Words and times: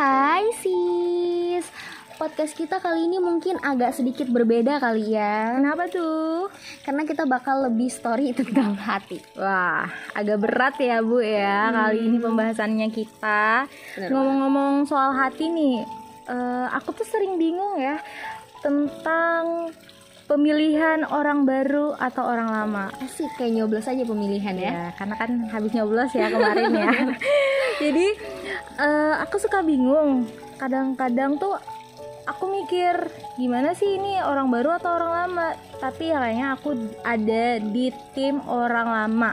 Hai 0.00 0.48
sis. 0.64 1.68
Podcast 2.16 2.56
kita 2.56 2.80
kali 2.80 3.04
ini 3.04 3.20
mungkin 3.20 3.60
agak 3.60 4.00
sedikit 4.00 4.32
berbeda 4.32 4.80
kali 4.80 5.12
ya. 5.12 5.60
Kenapa 5.60 5.92
tuh? 5.92 6.48
Karena 6.88 7.04
kita 7.04 7.28
bakal 7.28 7.68
lebih 7.68 7.92
story 7.92 8.32
tentang 8.40 8.80
hati. 8.80 9.20
Wah, 9.36 9.92
agak 10.16 10.40
berat 10.40 10.80
ya 10.80 11.04
Bu 11.04 11.20
ya 11.20 11.68
Kali 11.68 12.00
ini 12.00 12.16
pembahasannya 12.16 12.88
kita. 12.88 13.68
Ngomong-ngomong 14.08 14.88
soal 14.88 15.12
hati 15.12 15.52
nih 15.52 15.84
eh, 16.32 16.66
Aku 16.80 16.96
tuh 16.96 17.04
sering 17.04 17.36
bingung 17.36 17.76
ya 17.76 18.00
Tentang 18.64 19.68
pemilihan 20.30 21.02
orang 21.12 21.42
baru 21.42 21.92
atau 21.98 22.24
orang 22.24 22.48
lama. 22.48 22.88
Asik 23.02 23.28
kayak 23.34 23.52
nyoblos 23.52 23.84
aja 23.84 24.00
pemilihan 24.06 24.54
ya, 24.54 24.70
ya 24.70 24.86
karena 24.94 25.14
kan 25.18 25.30
habis 25.50 25.74
nyoblos 25.74 26.14
ya 26.14 26.30
kemarin 26.30 26.70
ya. 26.70 26.88
Jadi 27.82 28.06
eh, 28.78 29.14
aku 29.20 29.36
suka 29.40 29.64
bingung. 29.64 30.28
Kadang-kadang 30.60 31.40
tuh 31.40 31.56
aku 32.28 32.44
mikir 32.46 33.10
gimana 33.40 33.72
sih 33.74 33.96
ini 33.96 34.20
orang 34.20 34.52
baru 34.52 34.76
atau 34.76 34.96
orang 34.96 35.12
lama? 35.24 35.48
Tapi 35.80 36.12
ya 36.12 36.18
kayaknya 36.20 36.48
aku 36.54 36.68
ada 37.02 37.44
di 37.58 37.92
tim 38.12 38.38
orang 38.44 38.88
lama. 38.88 39.32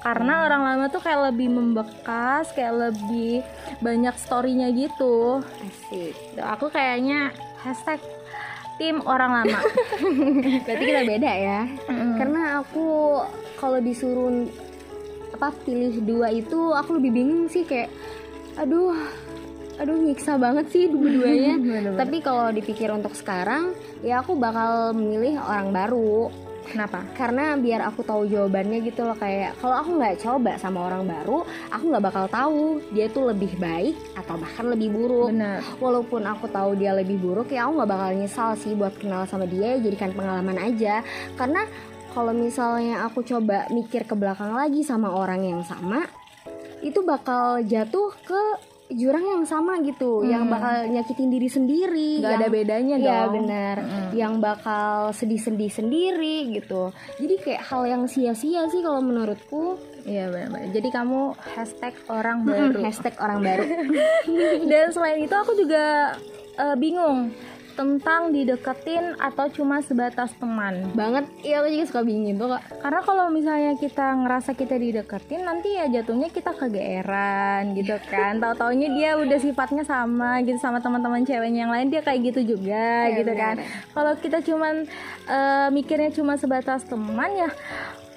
Karena 0.00 0.48
orang 0.48 0.62
lama 0.64 0.84
tuh 0.88 1.04
kayak 1.04 1.32
lebih 1.32 1.52
membekas 1.52 2.48
kayak 2.56 2.88
lebih 2.88 3.44
banyak 3.84 4.16
storynya 4.16 4.72
gitu. 4.72 5.44
Asik 5.60 6.16
Tuh, 6.40 6.46
aku 6.46 6.72
kayaknya 6.72 7.36
hashtag 7.60 8.00
tim 8.80 9.04
orang 9.04 9.44
lama. 9.44 9.58
Berarti 10.64 10.84
kita 10.88 11.02
beda 11.04 11.32
ya? 11.36 11.60
Mm-mm. 11.84 12.16
Karena 12.16 12.64
aku 12.64 13.20
kalau 13.60 13.76
disuruh 13.84 14.48
apa 15.36 15.52
pilih 15.64 16.00
dua 16.04 16.32
itu 16.32 16.72
aku 16.72 16.96
lebih 16.96 17.20
bingung 17.20 17.44
sih 17.52 17.64
kayak 17.68 17.92
aduh 18.60 18.92
aduh 19.80 19.96
nyiksa 19.96 20.36
banget 20.36 20.68
sih 20.68 20.84
dua-duanya 20.92 21.56
tapi 22.00 22.20
kalau 22.20 22.52
dipikir 22.52 22.92
untuk 22.92 23.16
sekarang 23.16 23.72
ya 24.04 24.20
aku 24.20 24.36
bakal 24.36 24.92
memilih 24.96 25.40
orang 25.40 25.72
baru. 25.72 26.32
Kenapa? 26.60 27.02
Karena 27.18 27.58
biar 27.58 27.82
aku 27.82 28.06
tahu 28.06 28.30
jawabannya 28.30 28.78
gitu 28.86 29.02
loh 29.02 29.18
kayak 29.18 29.58
kalau 29.58 29.74
aku 29.74 29.90
nggak 29.98 30.22
coba 30.22 30.54
sama 30.54 30.86
orang 30.86 31.02
baru 31.02 31.42
aku 31.66 31.84
nggak 31.90 32.04
bakal 32.04 32.24
tahu 32.30 32.78
dia 32.94 33.10
tuh 33.10 33.34
lebih 33.34 33.58
baik 33.58 33.98
atau 34.14 34.38
bahkan 34.38 34.70
lebih 34.70 34.94
buruk. 34.94 35.34
Benar. 35.34 35.66
Walaupun 35.82 36.22
aku 36.30 36.46
tahu 36.46 36.78
dia 36.78 36.94
lebih 36.94 37.18
buruk 37.18 37.50
ya 37.50 37.66
aku 37.66 37.80
nggak 37.80 37.90
bakal 37.90 38.10
nyesal 38.14 38.50
sih 38.54 38.78
buat 38.78 38.94
kenal 39.02 39.26
sama 39.26 39.50
dia 39.50 39.82
jadikan 39.82 40.14
pengalaman 40.14 40.62
aja. 40.62 41.02
Karena 41.34 41.66
kalau 42.14 42.30
misalnya 42.30 43.02
aku 43.02 43.26
coba 43.26 43.66
mikir 43.74 44.06
ke 44.06 44.14
belakang 44.14 44.54
lagi 44.54 44.86
sama 44.86 45.10
orang 45.10 45.42
yang 45.42 45.62
sama 45.66 46.06
itu 46.80 47.00
bakal 47.00 47.44
jatuh 47.60 48.10
ke 48.20 48.42
jurang 48.90 49.22
yang 49.22 49.44
sama 49.44 49.78
gitu 49.80 50.24
yang 50.24 50.44
Hmm. 50.44 50.52
bakal 50.52 50.72
nyakitin 50.88 51.28
diri 51.28 51.46
sendiri 51.46 52.18
nggak 52.18 52.26
yang- 52.28 52.42
ada 52.42 52.48
bedanya 52.50 52.96
Iya 52.96 53.06
dong 53.06 53.32
benar 53.36 53.76
Mm-mm. 53.78 54.08
yang 54.12 54.34
bakal 54.38 54.90
sedih-sedih 55.12 55.70
sendiri 55.70 56.36
gitu 56.52 56.90
jadi 57.16 57.34
kayak 57.36 57.62
hal 57.64 57.82
yang 57.84 58.02
sia-sia 58.04 58.66
sih 58.66 58.80
kalau 58.80 58.98
menurutku 59.00 59.78
Iya 60.00 60.26
benar-benar. 60.26 60.72
Jadi 60.72 60.88
kamu 60.88 61.20
hashtag 61.46 61.92
orang 62.08 62.40
baru. 62.42 62.80
hashtag 62.80 63.12
orang 63.16 63.44
baru 63.44 63.64
Dan 64.70 64.84
selain 64.88 65.20
itu 65.20 65.34
aku 65.34 65.52
juga 65.54 66.16
eh, 66.56 66.72
bingung 66.74 67.36
tentang 67.80 68.28
dideketin 68.28 69.16
atau 69.16 69.48
cuma 69.48 69.80
sebatas 69.80 70.36
teman. 70.36 70.92
banget 70.92 71.24
iya 71.40 71.58
aku 71.58 71.72
juga 71.72 71.84
suka 71.86 72.00
bingung 72.02 72.36
tuh 72.36 72.48
kak 72.50 72.62
Karena 72.78 73.00
kalau 73.00 73.24
misalnya 73.28 73.72
kita 73.74 74.06
ngerasa 74.18 74.52
kita 74.52 74.76
dideketin, 74.76 75.40
nanti 75.40 75.72
ya 75.72 75.88
jatuhnya 75.90 76.28
kita 76.28 76.52
kegeeran 76.52 77.72
gitu 77.72 77.96
kan. 78.04 78.36
Tahu-taunya 78.36 78.88
dia 78.90 79.10
udah 79.16 79.38
sifatnya 79.38 79.80
sama 79.82 80.40
gitu 80.42 80.56
sama 80.56 80.78
teman-teman 80.78 81.24
ceweknya 81.24 81.64
yang 81.64 81.72
lain 81.72 81.88
dia 81.88 82.00
kayak 82.00 82.20
gitu 82.26 82.54
juga 82.54 83.08
Iya, 83.08 83.16
gitu 83.16 83.32
benar. 83.32 83.56
kan. 83.56 83.64
Kalau 83.90 84.12
kita 84.16 84.38
cuman 84.42 84.74
eh, 85.26 85.68
mikirnya 85.70 86.10
cuma 86.10 86.36
sebatas 86.36 86.84
teman 86.84 87.32
ya 87.32 87.48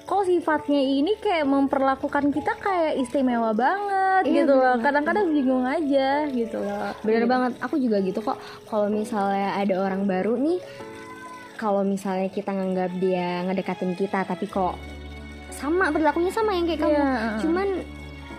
kok 0.04 0.28
sifatnya 0.28 0.80
ini 0.80 1.16
kayak 1.16 1.48
memperlakukan 1.48 2.28
kita 2.28 2.52
kayak 2.60 3.00
istimewa 3.00 3.56
banget 3.56 4.22
Iya, 4.24 4.44
gitu 4.44 4.52
loh. 4.56 4.76
Kadang-kadang 4.80 5.26
bingung 5.32 5.64
aja 5.64 6.28
gitu 6.28 6.60
loh. 6.60 6.92
Bener 7.04 7.24
banget, 7.28 7.56
aku 7.60 7.76
juga 7.76 8.00
gitu 8.04 8.20
kok. 8.20 8.38
Kalau 8.68 8.88
misalnya 8.88 9.56
ada 9.56 9.74
orang 9.80 10.04
baru 10.04 10.36
nih, 10.36 10.60
kalau 11.56 11.82
misalnya 11.82 12.28
kita 12.28 12.52
nganggap 12.52 12.92
dia 13.00 13.42
ngedekatin 13.48 13.92
kita, 13.96 14.24
tapi 14.24 14.48
kok 14.48 14.76
sama 15.54 15.88
berlakunya 15.88 16.32
sama 16.34 16.52
yang 16.52 16.66
kayak 16.68 16.80
kamu. 16.82 16.92
Iya, 16.92 17.04
uh-uh. 17.04 17.38
Cuman 17.40 17.68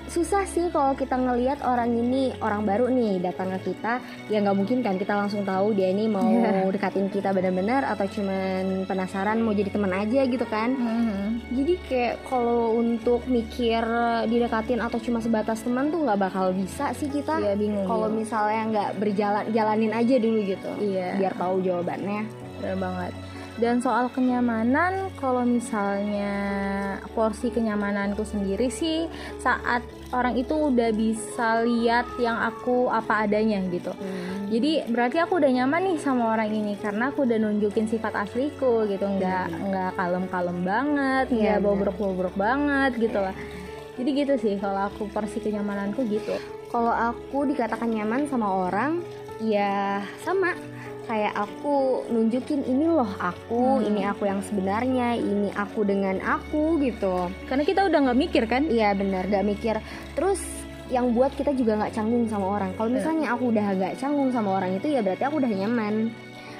susah 0.08 0.46
sih 0.46 0.70
kalau 0.70 0.94
kita 0.94 1.14
ngelihat 1.14 1.60
orang 1.62 1.92
ini 1.92 2.32
orang 2.38 2.62
baru 2.62 2.88
nih 2.88 3.20
datang 3.20 3.50
ke 3.54 3.72
kita, 3.72 3.98
ya 4.28 4.40
nggak 4.40 4.54
mungkin 4.54 4.80
kan 4.80 4.96
kita 4.96 5.12
langsung 5.12 5.42
tahu 5.42 5.72
dia 5.72 5.90
ini 5.90 6.06
mau 6.06 6.24
Iya. 6.26 6.70
dekatin 6.70 7.08
kita 7.08 7.30
benar-benar 7.30 7.84
atau 7.84 8.06
cuman 8.06 8.86
penasaran 8.86 9.40
mau 9.40 9.52
jadi 9.52 9.70
teman 9.70 9.92
aja 9.92 10.22
gitu 10.24 10.46
kan. 10.46 10.72
Mhm. 10.72 11.28
Jadi 11.52 11.74
kayak 11.86 12.16
kalau 12.24 12.76
untuk 12.76 13.26
mikir 13.26 13.82
didekatin 14.26 14.80
atau 14.80 14.98
cuma 14.98 15.20
sebatas 15.20 15.62
teman 15.62 15.90
tuh 15.90 16.02
nggak 16.02 16.22
bakal 16.22 16.50
bisa 16.52 16.94
sih 16.94 17.08
kita 17.08 17.38
Iya 17.38 17.54
bingung. 17.56 17.86
kalau 17.86 18.08
misalnya 18.08 18.62
nggak 18.68 18.90
berjalan 18.98 19.44
jalanin 19.52 19.92
aja 19.92 20.16
dulu 20.16 20.40
gitu 20.42 20.72
iya. 20.80 21.18
biar 21.18 21.34
tahu 21.34 21.60
jawabannya 21.60 22.24
Bener 22.56 22.78
banget. 22.78 23.12
Dan 23.56 23.80
soal 23.80 24.12
kenyamanan, 24.12 25.16
kalau 25.16 25.48
misalnya 25.48 26.36
porsi 27.16 27.48
kenyamananku 27.48 28.28
sendiri 28.28 28.68
sih 28.68 29.08
saat 29.40 29.80
orang 30.12 30.36
itu 30.36 30.52
udah 30.52 30.92
bisa 30.92 31.64
lihat 31.64 32.04
yang 32.20 32.36
aku 32.36 32.92
apa 32.92 33.24
adanya 33.24 33.64
gitu. 33.72 33.96
Jadi 34.52 34.84
berarti 34.92 35.24
aku 35.24 35.40
udah 35.40 35.52
nyaman 35.56 35.88
nih 35.88 35.98
sama 36.04 36.36
orang 36.36 36.52
ini 36.52 36.76
karena 36.76 37.16
aku 37.16 37.24
udah 37.24 37.38
nunjukin 37.40 37.88
sifat 37.88 38.14
asliku 38.28 38.84
gitu, 38.92 39.08
nggak 39.08 39.48
nggak 39.72 39.92
kalem-kalem 39.96 40.60
banget, 40.62 41.26
Iya, 41.32 41.56
nggak 41.56 41.60
bobrok-bobrok 41.64 42.36
banget 42.36 42.92
gitu 43.00 43.24
lah. 43.24 43.36
Jadi 43.96 44.10
gitu 44.12 44.34
sih 44.36 44.60
kalau 44.60 44.92
aku 44.92 45.08
porsi 45.08 45.40
kenyamananku 45.40 46.04
gitu. 46.12 46.36
kalau 46.66 46.92
aku 46.92 47.48
dikatakan 47.48 47.88
nyaman 47.88 48.28
sama 48.28 48.68
orang 48.68 49.00
ya 49.40 50.04
sama 50.28 50.52
kayak 51.06 51.34
aku 51.34 51.76
nunjukin 52.08 52.62
ini 52.62 52.86
loh 52.86 53.10
aku 53.16 53.78
Hmm. 53.78 53.88
ini 53.88 54.02
aku 54.04 54.26
yang 54.26 54.42
sebenarnya 54.42 55.14
ini 55.14 55.50
aku 55.52 55.82
dengan 55.82 56.18
aku 56.20 56.78
gitu 56.80 57.30
Karena 57.46 57.62
kita 57.62 57.86
udah 57.86 58.00
nggak 58.04 58.20
mikir 58.20 58.44
kan? 58.46 58.66
iya 58.66 58.92
benar 58.92 59.26
gak 59.26 59.44
mikir 59.44 59.78
terus 60.14 60.42
yang 60.86 61.12
buat 61.12 61.30
kita 61.32 61.50
juga 61.52 61.78
nggak 61.78 61.94
canggung 61.94 62.26
sama 62.26 62.46
orang 62.52 62.74
kalau 62.74 62.90
Iya. 62.90 62.96
misalnya 62.96 63.28
aku 63.32 63.44
udah 63.50 63.66
agak 63.68 63.94
canggung 63.96 64.30
sama 64.30 64.50
orang 64.56 64.72
itu 64.76 64.88
ya 64.88 65.02
berarti 65.02 65.24
aku 65.24 65.36
udah 65.38 65.52
nyaman 65.52 65.96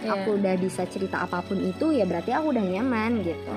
Iya. 0.02 0.12
aku 0.14 0.30
udah 0.36 0.54
bisa 0.58 0.82
cerita 0.86 1.18
apa 1.20 1.42
pun 1.42 1.58
itu 1.58 1.86
ya 1.92 2.06
berarti 2.06 2.30
aku 2.30 2.48
udah 2.52 2.66
nyaman 2.68 3.12
gitu 3.22 3.54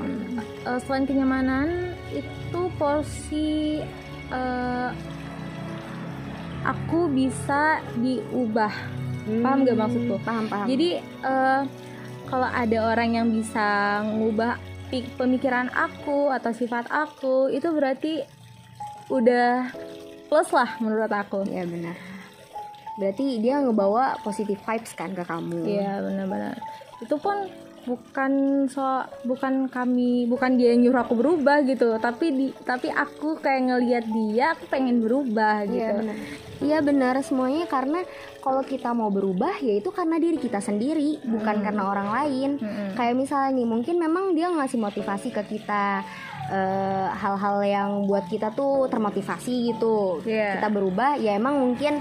Eh, 0.62 0.78
selain 0.82 1.04
kenyamanan 1.04 1.68
itu 2.10 2.60
porsi 2.76 3.80
eh, 4.28 4.90
aku 6.64 7.08
bisa 7.08 7.80
diubah 7.96 8.72
Paham 9.44 9.58
gak 9.64 9.78
maksudku? 9.78 10.14
Hmm, 10.16 10.26
paham 10.26 10.44
paham 10.48 10.66
jadi 10.66 10.88
eh, 11.02 11.62
kalau 12.28 12.48
ada 12.48 12.78
orang 12.92 13.10
yang 13.16 13.26
bisa 13.32 14.00
ngubah 14.04 14.60
pemikiran 14.88 15.68
aku 15.72 16.32
atau 16.32 16.52
sifat 16.52 16.88
aku 16.88 17.52
itu 17.52 17.68
berarti 17.72 18.24
udah 19.08 19.68
plus 20.28 20.48
lah 20.52 20.76
menurut 20.80 21.08
aku 21.08 21.44
Iya 21.48 21.64
benar. 21.64 21.96
Berarti 22.98 23.38
dia 23.38 23.62
ngebawa 23.62 24.18
positive 24.20 24.58
vibes 24.58 24.92
kan 24.92 25.14
ke 25.14 25.22
kamu. 25.24 25.64
Iya 25.64 26.02
benar-benar. 26.02 26.56
Itu 26.98 27.16
pun 27.16 27.46
bukan 27.86 28.32
so 28.68 28.84
bukan 29.24 29.70
kami 29.72 30.28
bukan 30.28 30.60
dia 30.60 30.76
yang 30.76 30.84
nyuruh 30.84 31.08
aku 31.08 31.16
berubah 31.16 31.64
gitu, 31.64 31.96
tapi 31.96 32.26
di 32.34 32.46
tapi 32.66 32.92
aku 32.92 33.40
kayak 33.40 33.72
ngelihat 33.72 34.04
dia 34.04 34.52
aku 34.52 34.68
pengen 34.68 35.00
berubah 35.00 35.64
Iya 35.64 35.72
gitu. 35.72 35.92
benar. 36.04 36.16
Iya 36.58 36.78
benar 36.82 37.14
semuanya 37.22 37.64
karena 37.70 38.02
kalau 38.38 38.62
kita 38.62 38.90
mau 38.90 39.08
berubah 39.08 39.58
ya 39.58 39.76
itu 39.76 39.90
karena 39.90 40.16
diri 40.16 40.36
kita 40.36 40.58
sendiri, 40.58 41.18
bukan 41.22 41.56
Hmm. 41.58 41.64
karena 41.64 41.82
orang 41.84 42.08
lain. 42.08 42.50
Mm-mm. 42.56 42.94
Kayak 42.94 43.14
misalnya 43.14 43.50
nih, 43.54 43.66
mungkin 43.66 43.94
memang 43.96 44.24
dia 44.32 44.48
ngasih 44.48 44.78
motivasi 44.78 45.28
ke 45.30 45.42
kita 45.46 46.02
eh, 46.48 47.08
hal-hal 47.12 47.60
yang 47.60 47.90
buat 48.04 48.24
kita 48.24 48.50
tuh 48.50 48.88
termotivasi 48.88 49.68
gitu. 49.68 50.24
Iya. 50.24 50.56
Kita 50.56 50.72
berubah 50.72 51.20
ya 51.20 51.36
emang 51.36 51.60
mungkin 51.60 52.00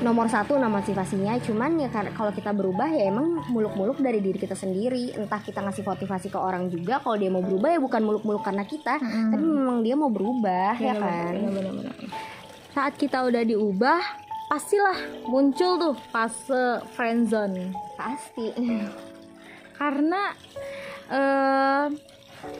nomor 0.00 0.26
satu 0.26 0.56
nama 0.56 0.80
motivasinya 0.80 1.36
cuman 1.38 1.76
ya 1.76 1.86
kalau 2.10 2.32
kita 2.32 2.50
berubah 2.50 2.88
ya 2.88 3.06
emang 3.06 3.44
muluk-muluk 3.52 4.00
dari 4.00 4.18
diri 4.18 4.40
kita 4.40 4.56
sendiri 4.56 5.12
entah 5.14 5.38
kita 5.38 5.60
ngasih 5.60 5.84
motivasi 5.84 6.26
ke 6.26 6.38
orang 6.40 6.72
juga 6.72 6.98
kalau 6.98 7.20
dia 7.20 7.28
mau 7.28 7.44
berubah 7.44 7.68
ya 7.68 7.78
bukan 7.78 8.00
muluk-muluk 8.00 8.40
karena 8.40 8.64
kita 8.64 8.96
Mm-mm. 8.96 9.30
tapi 9.30 9.44
memang 9.44 9.78
dia 9.84 9.94
mau 9.94 10.08
berubah 10.08 10.74
ya 10.80 10.90
Iya, 10.90 10.94
kan 10.96 11.32
benar, 11.36 11.72
benar. 11.76 11.94
Saat 12.72 12.96
kita 12.96 13.20
udah 13.22 13.44
diubah, 13.44 14.00
pastilah 14.52 15.24
muncul 15.32 15.80
tuh 15.80 15.94
fase 16.12 16.84
friendzone. 16.92 17.72
pasti. 17.96 18.52
Karena 19.80 20.36
eh 21.08 21.88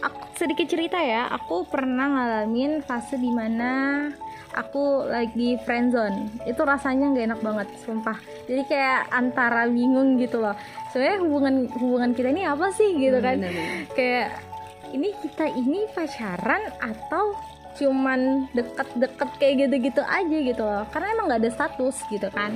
aku 0.01 0.21
sedikit 0.41 0.73
cerita 0.73 0.97
ya. 0.97 1.29
Aku 1.37 1.69
pernah 1.69 2.09
ngalamin 2.09 2.81
fase 2.81 3.21
di 3.21 3.29
mana 3.29 4.09
aku 4.57 5.05
lagi 5.05 5.61
friendzone 5.69 6.49
itu 6.49 6.61
rasanya 6.65 7.13
nggak 7.13 7.27
enak 7.29 7.41
banget 7.45 7.69
sumpah. 7.85 8.17
Jadi 8.49 8.63
kayak 8.73 9.13
antara 9.13 9.69
bingung 9.69 10.17
gitu 10.17 10.41
loh. 10.41 10.57
Sebenarnya 10.97 11.21
hubungan 11.21 11.55
hubungan 11.77 12.11
kita 12.17 12.33
ini 12.33 12.49
apa 12.49 12.73
sih 12.73 12.89
gitu 12.97 13.21
kan? 13.21 13.37
Bener-bener. 13.37 13.85
kayak 13.93 14.41
ini 14.97 15.13
kita 15.21 15.45
ini 15.61 15.85
pacaran 15.93 16.73
atau 16.81 17.52
cuman 17.79 18.51
deket-deket 18.53 19.31
kayak 19.41 19.55
gitu-gitu 19.67 20.03
aja 20.05 20.37
gitu 20.43 20.63
loh 20.63 20.85
karena 20.93 21.07
emang 21.17 21.27
nggak 21.31 21.41
ada 21.47 21.51
status 21.53 21.97
gitu 22.13 22.29
kan 22.33 22.53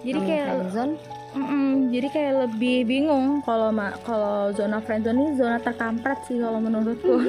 jadi 0.00 0.18
kayak 0.24 0.46
friendzone, 0.48 0.94
Mm-mm, 1.30 1.94
jadi 1.94 2.08
kayak 2.10 2.34
lebih 2.48 2.76
bingung 2.88 3.38
kalau 3.46 3.70
kalau 4.02 4.50
zona 4.50 4.82
friendzone 4.82 5.14
ini 5.14 5.30
zona 5.38 5.62
terkampret 5.62 6.18
sih 6.26 6.40
kalau 6.42 6.58
menurutku. 6.58 7.22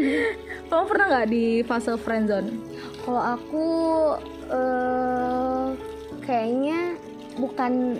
Kamu 0.70 0.84
pernah 0.86 1.06
nggak 1.10 1.28
di 1.32 1.66
fase 1.66 1.98
friendzone? 1.98 2.46
Kalau 3.02 3.22
aku 3.24 3.66
eh 4.52 5.66
kayaknya 6.22 6.94
bukan 7.40 7.98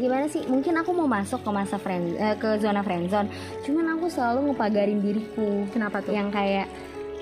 gimana 0.00 0.30
sih? 0.32 0.46
Mungkin 0.48 0.80
aku 0.80 0.96
mau 0.96 1.10
masuk 1.12 1.44
ke 1.44 1.50
masa 1.52 1.76
friend 1.76 2.16
eh, 2.16 2.32
ke 2.38 2.56
zona 2.56 2.80
friendzone. 2.80 3.28
Cuman 3.68 3.98
aku 3.98 4.08
selalu 4.08 4.54
ngepagarin 4.54 5.02
diriku 5.04 5.68
Kenapa 5.76 6.00
tuh? 6.00 6.16
yang 6.16 6.32
kayak 6.32 6.70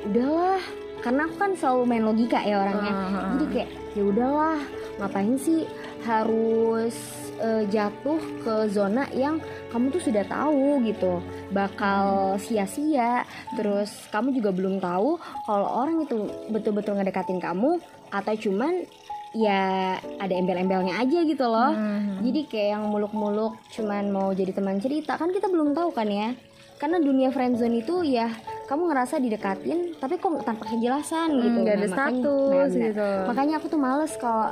udahlah 0.06 0.62
karena 1.02 1.26
aku 1.26 1.34
kan 1.34 1.50
selalu 1.58 1.82
main 1.84 2.04
logika 2.06 2.38
ya 2.43 2.62
orangnya. 2.62 2.93
Ah. 2.94 3.31
Jadi 3.34 3.44
kayak 3.50 3.70
ya 3.93 4.02
udahlah, 4.06 4.58
ngapain 4.99 5.34
sih 5.34 5.66
harus 6.02 6.94
eh, 7.38 7.62
jatuh 7.66 8.20
ke 8.43 8.54
zona 8.70 9.06
yang 9.10 9.43
kamu 9.70 9.90
tuh 9.90 10.02
sudah 10.02 10.22
tahu 10.26 10.82
gitu 10.84 11.19
bakal 11.50 12.37
sia-sia 12.38 13.25
terus 13.54 13.88
kamu 14.10 14.37
juga 14.37 14.50
belum 14.52 14.78
tahu 14.78 15.16
kalau 15.46 15.69
orang 15.82 16.04
itu 16.04 16.28
betul-betul 16.50 16.99
ngedekatin 16.99 17.38
kamu 17.38 17.78
atau 18.10 18.34
cuman 18.37 18.84
ya 19.32 19.96
ada 20.20 20.34
embel-embelnya 20.37 21.00
aja 21.00 21.25
gitu 21.25 21.46
loh 21.49 21.72
Hmm. 21.72 22.20
jadi 22.20 22.40
kayak 22.46 22.69
yang 22.76 22.84
muluk-muluk 22.93 23.56
cuman 23.72 24.12
mau 24.12 24.28
jadi 24.31 24.52
teman 24.52 24.76
cerita 24.76 25.16
kan 25.16 25.32
kita 25.32 25.49
belum 25.49 25.72
tahu 25.72 25.88
kan 25.90 26.06
ya 26.06 26.37
karena 26.76 27.00
dunia 27.00 27.32
friendzone 27.32 27.81
itu 27.81 28.04
ya 28.04 28.28
kamu 28.64 28.82
ngerasa 28.87 29.14
didekatin 29.17 29.79
tapi 29.97 30.17
kok 30.17 30.43
tanpa 30.43 30.64
kejelasan 30.67 31.29
gitu 31.37 31.49
Hmm, 31.53 31.62
nggak 31.62 31.75
ada 31.75 31.81
Nah, 31.81 31.88
makanya- 31.88 31.99
status 32.17 32.49
nah, 32.49 32.67
benar. 32.69 32.88
gitu. 32.88 33.09
makanya 33.26 33.55
aku 33.56 33.67
tuh 33.69 33.81
males 33.81 34.12
kalau 34.17 34.49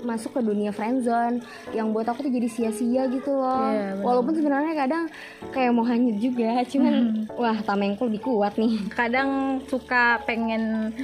masuk 0.00 0.30
ke 0.32 0.40
dunia 0.40 0.70
friendzone 0.70 1.38
yang 1.70 1.90
buat 1.90 2.02
aku 2.04 2.20
tuh 2.20 2.32
jadi 2.32 2.46
sia-sia 2.46 3.06
gitu 3.08 3.30
loh 3.32 3.66
Iya, 3.68 3.94
benar. 3.94 4.04
walaupun 4.04 4.32
sebenarnya 4.32 4.74
kadang 4.76 5.04
kayak 5.48 5.70
mau 5.70 5.82
hanyut 5.82 6.18
juga 6.18 6.62
cuman 6.64 6.94
Hmm. 6.94 7.30
wah 7.32 7.58
tamengku 7.60 8.02
lebih 8.04 8.22
kuat 8.24 8.54
nih 8.56 8.74
Kadang 8.90 9.30
suka 9.64 10.18
pengen 10.24 10.94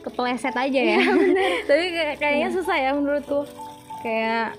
kepleset 0.00 0.54
aja 0.54 0.80
ya. 0.88 1.02
Tapi 1.68 1.84
kayak- 1.90 2.16
kayaknya 2.16 2.48
susah 2.52 2.76
ya 2.76 2.90
menurutku. 2.92 3.42
Kayak 4.00 4.54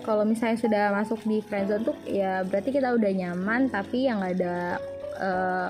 kalau 0.00 0.22
misalnya 0.22 0.54
sudah 0.56 0.84
masuk 0.92 1.18
di 1.24 1.38
friendzone 1.40 1.82
tuh 1.84 1.96
ya 2.04 2.42
berarti 2.42 2.70
kita 2.70 2.90
udah 2.92 3.10
nyaman 3.12 3.66
tapi 3.68 4.06
yang 4.06 4.18
ada 4.18 4.78
eh, 5.16 5.68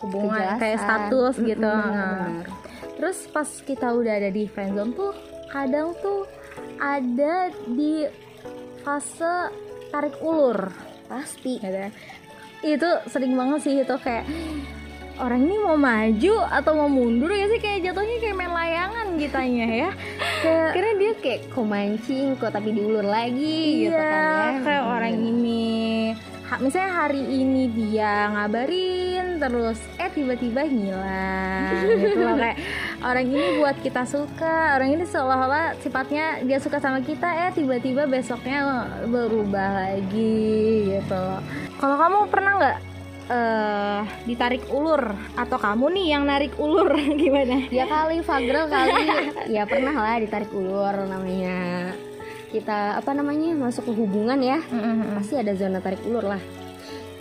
hubungan 0.00 0.36
Kejelasan. 0.36 0.58
kayak 0.58 0.78
status 0.78 1.34
gitu. 1.38 1.62
Nah, 1.62 1.82
benar-benar. 1.82 2.46
Terus 2.96 3.18
pas 3.28 3.48
kita 3.60 3.88
udah 3.90 4.12
ada 4.14 4.30
di 4.30 4.44
friendzone 4.46 4.92
tuh 4.92 5.12
kadang 5.46 5.92
tuh 5.98 6.24
ada 6.76 7.34
di 7.66 8.04
fase 8.80 9.52
tarik 9.88 10.16
ulur 10.20 10.68
pasti 11.06 11.56
gitu 11.56 11.78
ya. 11.78 11.90
Itu 12.60 12.88
sering 13.06 13.32
banget 13.32 13.60
sih 13.62 13.74
itu 13.78 13.96
kayak 13.96 14.24
orang 15.16 15.44
ini 15.44 15.56
mau 15.56 15.76
maju 15.76 16.34
atau 16.46 16.72
mau 16.74 16.88
mundur 16.88 17.28
ya 17.28 17.48
sih 17.48 17.56
kayak 17.56 17.84
jatuhnya 17.84 18.16
kayak 18.18 18.36
main 18.36 18.52
layangan 18.52 19.06
gitanya 19.16 19.66
ya. 19.66 19.90
Kayak 20.40 20.68
karena 20.72 20.92
dia 20.96 21.12
kayak 21.16 21.40
kok 21.48 21.64
mancing 21.64 22.26
kok 22.36 22.50
tapi 22.50 22.68
diulur 22.70 23.04
lagi 23.04 23.86
gitu 23.86 23.92
iya, 23.92 24.04
kan 24.04 24.24
ya 24.52 24.60
kayak 24.60 24.82
Mm. 24.82 24.92
orang 24.92 25.16
ini 25.16 25.72
ha- 26.46 26.60
misalnya 26.62 26.92
hari 26.94 27.20
ini 27.20 27.68
dia 27.68 28.30
ngabarin 28.30 29.36
terus 29.36 29.78
eh 29.98 30.10
tiba-tiba 30.10 30.62
ngilang 30.64 31.84
gitu 31.98 32.22
loh. 32.22 32.36
Kayak 32.42 32.58
orang 33.02 33.26
ini 33.26 33.46
buat 33.60 33.76
kita 33.82 34.02
suka 34.06 34.78
orang 34.78 34.96
ini 34.96 35.04
seolah-olah 35.04 35.76
sifatnya 35.82 36.40
dia 36.46 36.58
suka 36.62 36.78
sama 36.78 37.02
kita 37.02 37.26
eh 37.46 37.50
tiba-tiba 37.52 38.06
besoknya 38.06 38.86
berubah 39.04 39.90
lagi 39.90 40.96
gitu 40.96 41.24
kalau 41.76 41.96
kamu 41.98 42.18
pernah 42.30 42.52
nggak 42.56 42.78
eh 43.26 44.02
ditarik 44.22 44.62
ulur? 44.70 45.02
Atau 45.34 45.58
kamu 45.58 45.90
nih 45.98 46.06
yang 46.14 46.24
narik 46.30 46.54
ulur? 46.62 46.94
Gimana? 47.20 47.66
Ya 47.74 47.82
kali 47.82 48.22
Fagel 48.22 48.70
kali. 48.70 49.02
Ya 49.58 49.66
pernah 49.66 49.90
lah 49.90 50.22
ditarik 50.22 50.50
ulur 50.54 50.94
namanya 51.10 51.90
kita 52.56 52.96
apa 52.96 53.10
namanya 53.12 53.52
masuk 53.52 53.84
ke 53.88 53.92
hubungan 53.92 54.40
ya. 54.40 54.58
Pasti 55.12 55.36
ada 55.36 55.52
zona 55.52 55.78
tarik 55.78 56.00
ulur 56.08 56.24
lah. 56.24 56.40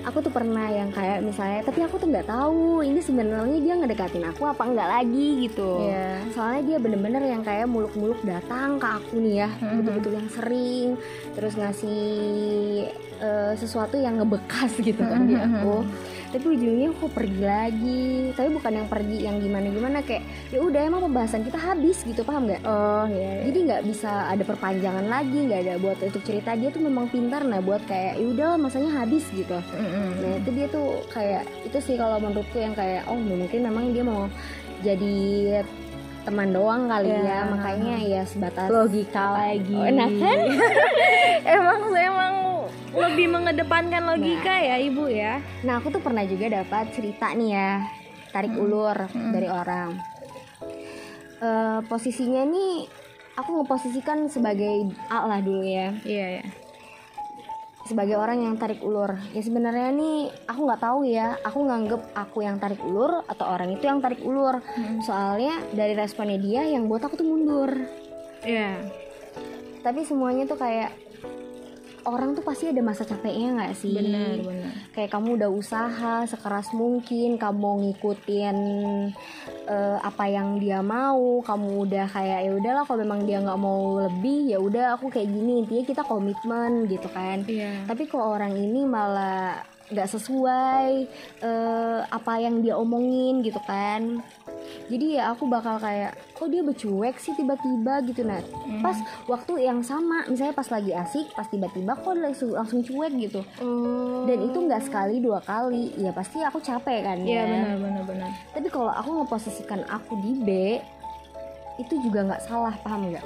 Aku 0.06 0.22
tuh 0.22 0.30
pernah 0.30 0.70
yang 0.70 0.94
kayak 0.94 1.26
misalnya 1.26 1.66
tapi 1.66 1.82
aku 1.82 1.98
tuh 1.98 2.06
nggak 2.06 2.30
tahu 2.30 2.86
ini 2.86 3.02
sebenarnya 3.02 3.58
dia 3.58 3.74
ngedekatin 3.74 4.30
aku 4.30 4.46
apa 4.46 4.62
enggak 4.70 4.86
lagi 4.86 5.50
gitu. 5.50 5.82
Iya. 5.82 6.22
soalnya 6.30 6.62
dia 6.62 6.78
bener-bener 6.78 7.26
yang 7.26 7.42
kayak 7.42 7.66
muluk-muluk 7.66 8.22
datang 8.22 8.78
ke 8.78 8.86
aku 8.86 9.18
nih 9.18 9.36
ya. 9.42 9.50
Mhm. 9.50 9.76
betul-betul 9.82 10.14
yang 10.14 10.30
sering 10.30 10.90
terus 11.34 11.54
ngasih 11.58 12.06
eh, 13.18 13.54
sesuatu 13.56 13.96
yang 13.96 14.18
ngebekas 14.18 14.76
gitu 14.82 15.00
kan 15.00 15.24
di 15.24 15.34
Mhm. 15.34 15.46
aku. 15.56 15.76
Tapi 16.28 16.52
ujungnya 16.52 16.92
kok 16.92 17.12
pergi 17.12 17.42
lagi. 17.42 18.04
Tapi 18.32 18.50
bukan 18.52 18.72
yang 18.74 18.88
pergi 18.88 19.18
yang 19.22 19.40
gimana-gimana 19.40 20.02
kayak 20.02 20.20
ya 20.50 20.60
udah 20.60 20.82
emang 20.84 21.00
pembahasan 21.02 21.42
kita 21.42 21.56
habis 21.56 22.02
gitu 22.02 22.22
paham 22.22 22.44
nggak? 22.46 22.60
Oh 22.62 23.08
iya, 23.08 23.48
jadi 23.48 23.58
nggak 23.62 23.82
bisa 23.86 24.12
ada 24.28 24.44
perpanjangan 24.44 25.06
lagi 25.06 25.38
nggak 25.42 25.62
ada 25.62 25.74
buat 25.78 25.96
untuk 25.98 26.20
cerita. 26.22 26.52
Dia 26.54 26.70
tuh 26.70 26.84
memang 26.84 27.08
pintar 27.08 27.42
nah 27.42 27.60
buat 27.60 27.80
kayak 27.84 28.20
ya 28.20 28.26
udah 28.28 28.50
masanya 28.58 28.92
habis 28.98 29.24
gitu. 29.30 29.56
Nah 29.56 30.32
itu 30.36 30.50
dia 30.52 30.68
tuh 30.68 31.08
kayak 31.08 31.48
itu 31.64 31.78
sih 31.80 31.96
kalau 31.96 32.20
menurutku 32.20 32.58
yang 32.58 32.74
kayak 32.74 33.08
oh 33.08 33.16
mungkin 33.16 33.62
memang 33.62 33.90
dia 33.90 34.04
mau 34.04 34.28
jadi 34.82 35.16
teman 36.22 36.50
doang 36.50 36.90
kali 36.90 37.08
Ya. 37.08 37.22
ya 37.22 37.40
makanya 37.48 37.96
ya 38.02 38.22
sebatas 38.26 38.68
logika 38.68 39.40
lagi. 39.40 39.72
Oh, 39.72 39.86
enak 39.86 40.10
kan? 40.12 40.40
emang 41.56 41.80
emang 41.94 42.34
lebih 42.96 43.28
mengedepankan 43.28 44.04
logika 44.08 44.56
ya 44.56 44.80
ibu 44.80 45.06
ya. 45.12 45.44
Nah 45.68 45.84
aku 45.84 45.92
tuh 45.92 46.02
pernah 46.02 46.24
juga 46.24 46.64
dapat 46.64 46.96
cerita 46.96 47.36
nih 47.36 47.50
ya 47.52 47.72
tarik 48.32 48.56
ulur 48.56 48.98
dari 49.32 49.48
orang. 49.48 49.96
Eh, 51.40 51.80
posisinya 51.88 52.44
nih 52.48 52.88
aku 53.36 53.64
ngeposisikan 53.64 54.28
sebagai 54.32 54.92
A 55.12 55.28
lah 55.28 55.40
dulu 55.44 55.64
ya. 55.64 55.96
Iya 56.04 56.28
ya 56.42 56.46
sebagai 57.86 58.18
orang 58.18 58.42
yang 58.42 58.58
tarik 58.58 58.82
ulur. 58.82 59.14
Ya 59.30 59.42
sebenarnya 59.46 59.94
nih 59.94 60.34
aku 60.50 60.60
nggak 60.66 60.82
tahu 60.82 61.00
ya. 61.06 61.38
Aku 61.46 61.70
nganggep 61.70 62.02
aku 62.18 62.42
yang 62.42 62.58
tarik 62.58 62.82
ulur 62.82 63.22
atau 63.30 63.46
orang 63.46 63.78
itu 63.78 63.86
yang 63.86 64.02
tarik 64.02 64.26
ulur. 64.26 64.58
Soalnya 65.06 65.62
dari 65.70 65.94
responnya 65.94 66.42
dia 66.42 66.66
yang 66.66 66.90
buat 66.90 67.06
aku 67.06 67.14
tuh 67.14 67.30
mundur. 67.30 67.70
Iya. 68.42 68.90
Tapi 69.86 70.02
semuanya 70.02 70.50
tuh 70.50 70.58
kayak 70.58 71.05
orang 72.06 72.38
tuh 72.38 72.46
pasti 72.46 72.70
ada 72.70 72.82
masa 72.86 73.04
capeknya 73.04 73.58
nggak 73.58 73.74
sih? 73.76 73.94
Benar 73.98 74.42
benar. 74.46 74.72
Kayak 74.94 75.10
kamu 75.18 75.28
udah 75.42 75.50
usaha 75.52 76.16
sekeras 76.30 76.72
mungkin 76.72 77.42
kamu 77.42 77.70
ngikutin 77.90 78.58
eh, 79.68 79.98
apa 80.00 80.24
yang 80.30 80.62
dia 80.62 80.80
mau 80.86 81.42
kamu 81.42 81.90
udah 81.90 82.06
kayak 82.10 82.40
ya 82.46 82.52
udahlah 82.54 82.84
kalau 82.86 83.02
memang 83.02 83.26
dia 83.26 83.42
nggak 83.42 83.60
mau 83.60 84.06
lebih 84.06 84.54
ya 84.54 84.58
udah 84.62 84.96
aku 84.96 85.10
kayak 85.10 85.28
gini. 85.28 85.66
Intinya 85.66 85.84
kita 85.84 86.02
komitmen 86.06 86.86
gitu 86.88 87.10
kan. 87.12 87.44
Iya. 87.50 87.90
Tapi 87.90 88.06
kok 88.06 88.22
orang 88.22 88.54
ini 88.54 88.86
malah 88.86 89.75
nggak 89.86 90.10
sesuai 90.10 90.90
eh, 91.46 92.00
apa 92.10 92.34
yang 92.42 92.66
dia 92.66 92.74
omongin 92.74 93.46
gitu 93.46 93.62
kan. 93.70 94.22
Jadi 94.90 95.18
ya 95.18 95.34
aku 95.34 95.46
bakal 95.46 95.78
kayak 95.78 96.18
kok 96.34 96.50
dia 96.50 96.66
bercuek 96.66 97.18
sih 97.22 97.34
tiba-tiba? 97.38 98.02
gitu 98.06 98.26
nah 98.26 98.42
pas 98.82 98.98
waktu 99.30 99.66
yang 99.66 99.86
sama 99.86 100.26
misalnya 100.26 100.58
pas 100.58 100.68
lagi 100.70 100.92
asik 100.94 101.32
pas 101.38 101.46
tiba-tiba 101.50 101.94
kok 101.98 102.18
langsung 102.18 102.54
langsung 102.54 102.82
cuek 102.82 103.14
gitu. 103.30 103.42
Oh. 103.62 104.26
Dan 104.26 104.50
itu 104.50 104.58
nggak 104.58 104.84
sekali 104.90 105.22
dua 105.22 105.42
kali. 105.46 105.94
Ya 106.02 106.10
pasti 106.14 106.42
aku 106.42 106.62
capek 106.62 107.06
kan 107.06 107.18
iya 107.22 107.46
ya. 107.46 107.46
benar 107.46 107.76
benar 107.78 108.04
benar. 108.10 108.30
Tapi 108.58 108.68
kalau 108.74 108.90
aku 108.94 109.22
ngeposisikan 109.22 109.86
aku 109.86 110.18
di 110.22 110.32
B 110.42 110.50
itu 111.78 111.94
juga 112.02 112.26
nggak 112.26 112.44
salah 112.46 112.74
paham 112.82 113.14
nggak? 113.14 113.26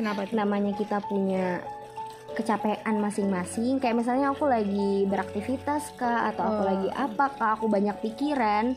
Kenapa 0.00 0.24
tuh? 0.26 0.36
Namanya 0.40 0.72
kita 0.74 0.98
punya 1.06 1.60
kecapean 2.32 2.96
masing-masing 2.96 3.76
kayak 3.76 3.96
misalnya 3.96 4.30
aku 4.30 4.44
lagi 4.44 5.04
beraktivitas 5.04 5.92
kah 5.94 6.28
atau 6.28 6.42
aku 6.44 6.56
Oh. 6.56 6.66
lagi 6.66 6.88
apa 6.90 7.24
kah 7.30 7.50
aku 7.54 7.66
banyak 7.66 7.96
pikiran 8.00 8.76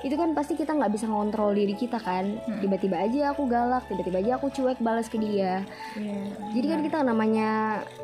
itu 0.00 0.14
kan 0.14 0.30
pasti 0.30 0.54
kita 0.54 0.72
nggak 0.72 0.90
bisa 0.90 1.04
ngontrol 1.04 1.50
diri 1.50 1.72
kita 1.72 1.96
kan 1.96 2.36
Hmm. 2.40 2.60
tiba-tiba 2.60 2.96
aja 2.96 3.30
aku 3.30 3.44
galak 3.44 3.84
tiba-tiba 3.86 4.18
aja 4.18 4.32
aku 4.34 4.48
cuek 4.48 4.78
balas 4.78 5.06
ke 5.06 5.16
dia 5.16 5.64
Iya. 5.94 6.20
jadi 6.52 6.66
kan 6.68 6.80
kita 6.82 6.98
namanya 7.02 7.50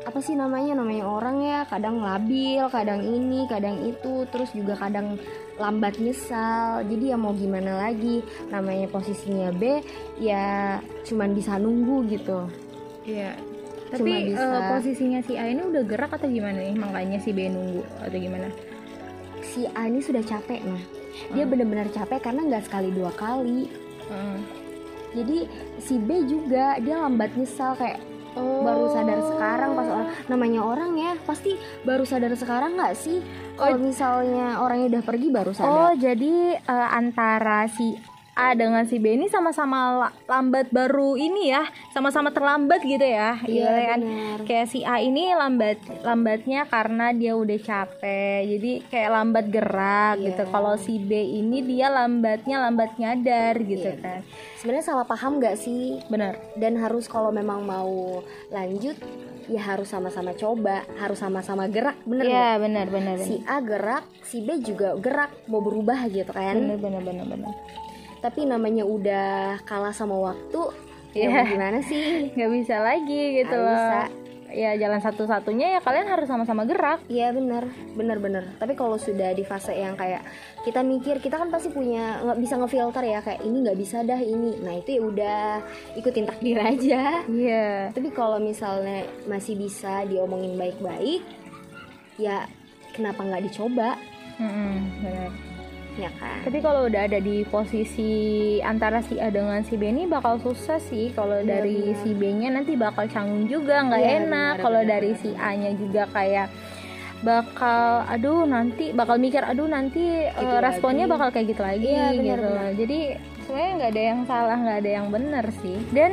apa 0.03 0.19
sih 0.19 0.33
namanya 0.33 0.73
namanya 0.73 1.03
orang 1.03 1.37
ya 1.41 1.59
kadang 1.63 1.99
labil 1.99 2.63
kadang 2.67 2.99
ini 2.99 3.45
kadang 3.45 3.77
itu 3.81 4.25
terus 4.27 4.49
juga 4.51 4.75
kadang 4.75 5.17
lambat 5.55 5.97
nyesal 5.97 6.81
jadi 6.83 7.13
ya 7.13 7.17
mau 7.17 7.33
gimana 7.33 7.79
lagi 7.79 8.21
namanya 8.47 8.85
posisinya 8.87 9.49
B 9.51 9.81
ya 10.17 10.77
cuman 11.03 11.31
bisa 11.31 11.55
nunggu 11.55 12.09
gitu 12.09 12.49
Iya. 13.03 13.33
Cuma 13.33 13.66
Tapi 13.89 14.11
bisa- 14.27 14.43
eh, 14.43 14.63
posisinya 14.69 15.19
si 15.21 15.33
A 15.33 15.45
ini 15.45 15.61
udah 15.61 15.83
gerak 15.83 16.11
atau 16.11 16.27
gimana 16.27 16.59
nih? 16.59 16.75
Makanya 16.75 17.17
si 17.17 17.31
B 17.31 17.47
nunggu 17.47 17.81
atau 17.99 18.17
gimana? 18.17 18.47
si 19.47 19.63
A 19.69 19.87
ini 19.87 19.99
sudah 19.99 20.21
capek 20.21 20.59
nah 20.61 20.81
dia 21.31 21.41
Hmm. 21.41 21.49
benar-benar 21.49 21.87
capek 21.89 22.19
karena 22.21 22.41
nggak 22.43 22.67
sekali 22.67 22.91
dua 22.91 23.09
kali 23.11 23.65
Heeh. 24.05 24.37
jadi 25.15 25.37
si 25.79 25.97
B 25.97 26.25
juga 26.25 26.77
dia 26.77 26.99
lambat 26.99 27.31
nyesal 27.33 27.73
kayak 27.73 27.97
baru 28.35 28.85
sadar 28.87 29.17
sekarang 29.19 29.71
pas 29.73 29.87
orang 29.87 30.09
namanya 30.27 30.61
orang 30.61 30.91
ya 30.93 31.17
pasti 31.19 31.55
baru 31.81 32.03
sadar 32.03 32.33
sekarang 32.33 32.75
nggak 32.75 32.93
sih 32.93 33.17
kalau 33.55 33.79
misalnya 33.79 34.61
orangnya 34.61 34.87
udah 34.91 35.03
pergi 35.03 35.27
baru 35.31 35.51
sadar 35.51 35.73
Oh, 35.87 35.93
jadi 35.95 36.33
eh, 36.55 36.89
antara 36.91 37.65
si 37.67 37.97
A 38.37 38.53
dengan 38.53 38.85
si 38.85 38.95
B 38.95 39.11
ini 39.11 39.25
sama-sama 39.25 39.77
la- 39.97 40.15
lambat 40.29 40.69
baru 40.69 41.17
ini 41.17 41.49
ya, 41.49 41.65
sama-sama 41.89 42.29
terlambat 42.29 42.79
gitu 42.79 43.01
ya. 43.01 43.41
Iya, 43.41 43.65
Ibaratnya 43.65 43.87
kan 43.87 43.99
benar. 43.99 44.39
kayak 44.45 44.67
si 44.67 44.79
A 44.81 44.95
ini 44.99 45.33
lambat 45.33 45.75
lambatnya 45.99 46.61
karena 46.63 47.09
dia 47.11 47.33
udah 47.33 47.57
capek. 47.57 48.39
Jadi 48.47 48.71
kayak 48.87 49.09
lambat 49.11 49.45
gerak 49.47 50.15
Iya. 50.15 50.25
gitu. 50.29 50.43
Kalau 50.47 50.77
si 50.77 50.95
B 50.99 51.11
ini 51.17 51.59
dia 51.59 51.89
lambatnya 51.89 52.61
lambat 52.61 52.93
nyadar 52.95 53.57
gitu 53.59 53.89
Iya. 53.89 53.97
kan. 53.97 54.21
sebenarnya 54.57 54.85
salah 54.87 55.05
paham 55.05 55.37
nggak 55.37 55.53
sih 55.55 56.01
Bener. 56.05 56.33
dan 56.55 56.77
harus 56.77 57.05
kalau 57.05 57.29
memang 57.29 57.61
mau 57.61 58.19
lanjut 58.49 58.97
ya 59.45 59.61
harus 59.63 59.85
sama-sama 59.87 60.33
coba 60.33 60.81
harus 60.97 61.15
sama-sama 61.15 61.65
gerak 61.65 61.93
bener 62.03 62.25
Iya, 62.25 62.33
nggak? 62.33 62.55
benar 62.59 62.85
benar 62.89 63.15
si 63.19 63.37
A 63.43 63.61
gerak 63.61 64.03
si 64.21 64.41
B 64.41 64.57
juga 64.59 64.93
gerak 64.95 65.29
mau 65.45 65.61
berubah 65.61 66.09
gitu 66.09 66.29
kan 66.29 66.57
benar 66.57 66.77
benar 66.79 67.01
benar 67.01 67.25
benar. 67.27 67.53
Tapi 68.27 68.43
namanya 68.43 68.83
udah 68.83 69.63
kalah 69.63 69.95
sama 69.95 70.19
waktu 70.19 70.59
ya 71.15 71.31
Iya. 71.31 71.41
gimana 71.47 71.79
sih 71.79 72.03
nggak 72.35 72.51
bisa 72.53 72.75
lagi 72.77 73.39
gitu 73.39 73.55
loh. 73.55 73.71
bisa. 73.71 74.11
Ya 74.47 74.71
jalan 74.75 74.99
satu-satunya 74.99 75.75
ya 75.75 75.79
kalian 75.79 76.07
harus 76.07 76.23
sama-sama 76.25 76.63
gerak. 76.63 77.03
Iya 77.07 77.35
bener, 77.35 77.67
bener 77.93 78.15
bener. 78.17 78.43
Tapi 78.55 78.75
kalau 78.75 78.95
sudah 78.95 79.31
di 79.31 79.43
fase 79.43 79.75
yang 79.75 79.95
kayak 79.95 80.23
kita 80.63 80.79
mikir, 80.81 81.19
kita 81.19 81.35
kan 81.35 81.51
pasti 81.51 81.67
punya 81.67 82.23
nggak 82.23 82.39
bisa 82.39 82.55
ngefilter 82.55 83.03
ya 83.03 83.19
kayak 83.19 83.43
ini 83.43 83.67
nggak 83.67 83.75
bisa 83.75 84.03
dah 84.03 84.15
ini. 84.15 84.55
Nah 84.59 84.79
itu 84.79 84.95
ya 84.95 85.01
udah 85.03 85.39
ikutin 85.95 86.25
takdir 86.25 86.59
aja. 86.63 87.27
Iya. 87.27 87.91
Tapi 87.91 88.07
kalau 88.09 88.39
misalnya 88.39 89.03
masih 89.27 89.59
bisa 89.59 90.07
diomongin 90.07 90.55
baik-baik, 90.55 91.27
ya 92.15 92.47
kenapa 92.91 93.27
nggak 93.27 93.51
dicoba, 93.51 93.99
Mm-mm, 94.39 94.73
benar. 95.01 95.31
Ya 95.97 96.09
kan? 96.13 96.37
Tapi 96.41 96.57
kalau 96.59 96.85
udah 96.85 97.01
ada 97.03 97.17
di 97.17 97.41
posisi 97.43 98.11
antara 98.59 99.01
si 99.01 99.17
A 99.17 99.27
dengan 99.27 99.61
si 99.61 99.73
B 99.73 99.85
ini 99.85 100.05
bakal 100.05 100.37
susah 100.37 100.77
sih. 100.79 101.09
Kalau 101.11 101.37
Iya, 101.37 101.49
dari 101.51 101.77
benar. 101.83 101.99
si 101.99 102.09
B-nya 102.11 102.49
nanti 102.51 102.73
bakal 102.73 103.05
canggung 103.07 103.45
juga, 103.45 103.81
nggak 103.83 103.99
Iya, 103.99 104.13
enak. 104.21 104.53
Kalau 104.59 104.81
dari 104.83 105.11
si 105.15 105.33
A-nya 105.33 105.73
juga 105.73 106.05
kayak 106.07 106.47
bakal 107.19 108.05
aduh 108.05 108.45
nanti 108.45 108.93
bakal 108.93 109.17
mikir 109.17 109.41
aduh 109.41 109.65
nanti 109.65 110.05
Gitu 110.23 110.53
eh, 110.53 110.61
responnya 110.61 111.03
lagi. 111.03 111.13
bakal 111.13 111.27
kayak 111.31 111.47
gitu 111.49 111.61
lagi 111.61 111.87
Iya, 111.87 112.05
benar, 112.11 112.21
gitu 112.37 112.45
benar. 112.47 112.71
jadi 112.77 112.99
sebenarnya 113.41 113.71
nggak 113.73 113.89
ada 113.89 114.03
yang 114.03 114.19
salah 114.23 114.57
nggak 114.59 114.77
ada 114.77 114.91
yang 114.93 115.07
benar 115.09 115.45
sih 115.57 115.77
dan 115.89 116.11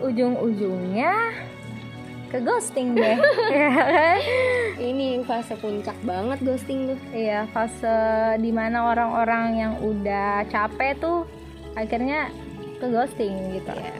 ujung-ujungnya 0.00 1.12
ke 2.30 2.38
ghosting 2.40 2.94
deh 2.94 3.18
ya 3.58 3.68
kan 3.74 4.18
Ini 4.80 5.20
fase 5.28 5.58
puncak 5.60 5.98
banget 6.06 6.40
ghosting 6.40 6.94
tuh. 6.94 6.98
Iya, 7.12 7.44
fase 7.52 7.92
di 8.40 8.48
mana 8.48 8.88
orang-orang 8.88 9.46
yang 9.60 9.72
udah 9.76 10.48
capek 10.48 10.96
tuh 10.96 11.28
akhirnya 11.76 12.32
ke 12.80 12.86
ghosting 12.88 13.60
gitu. 13.60 13.68
Iya. 13.76 13.92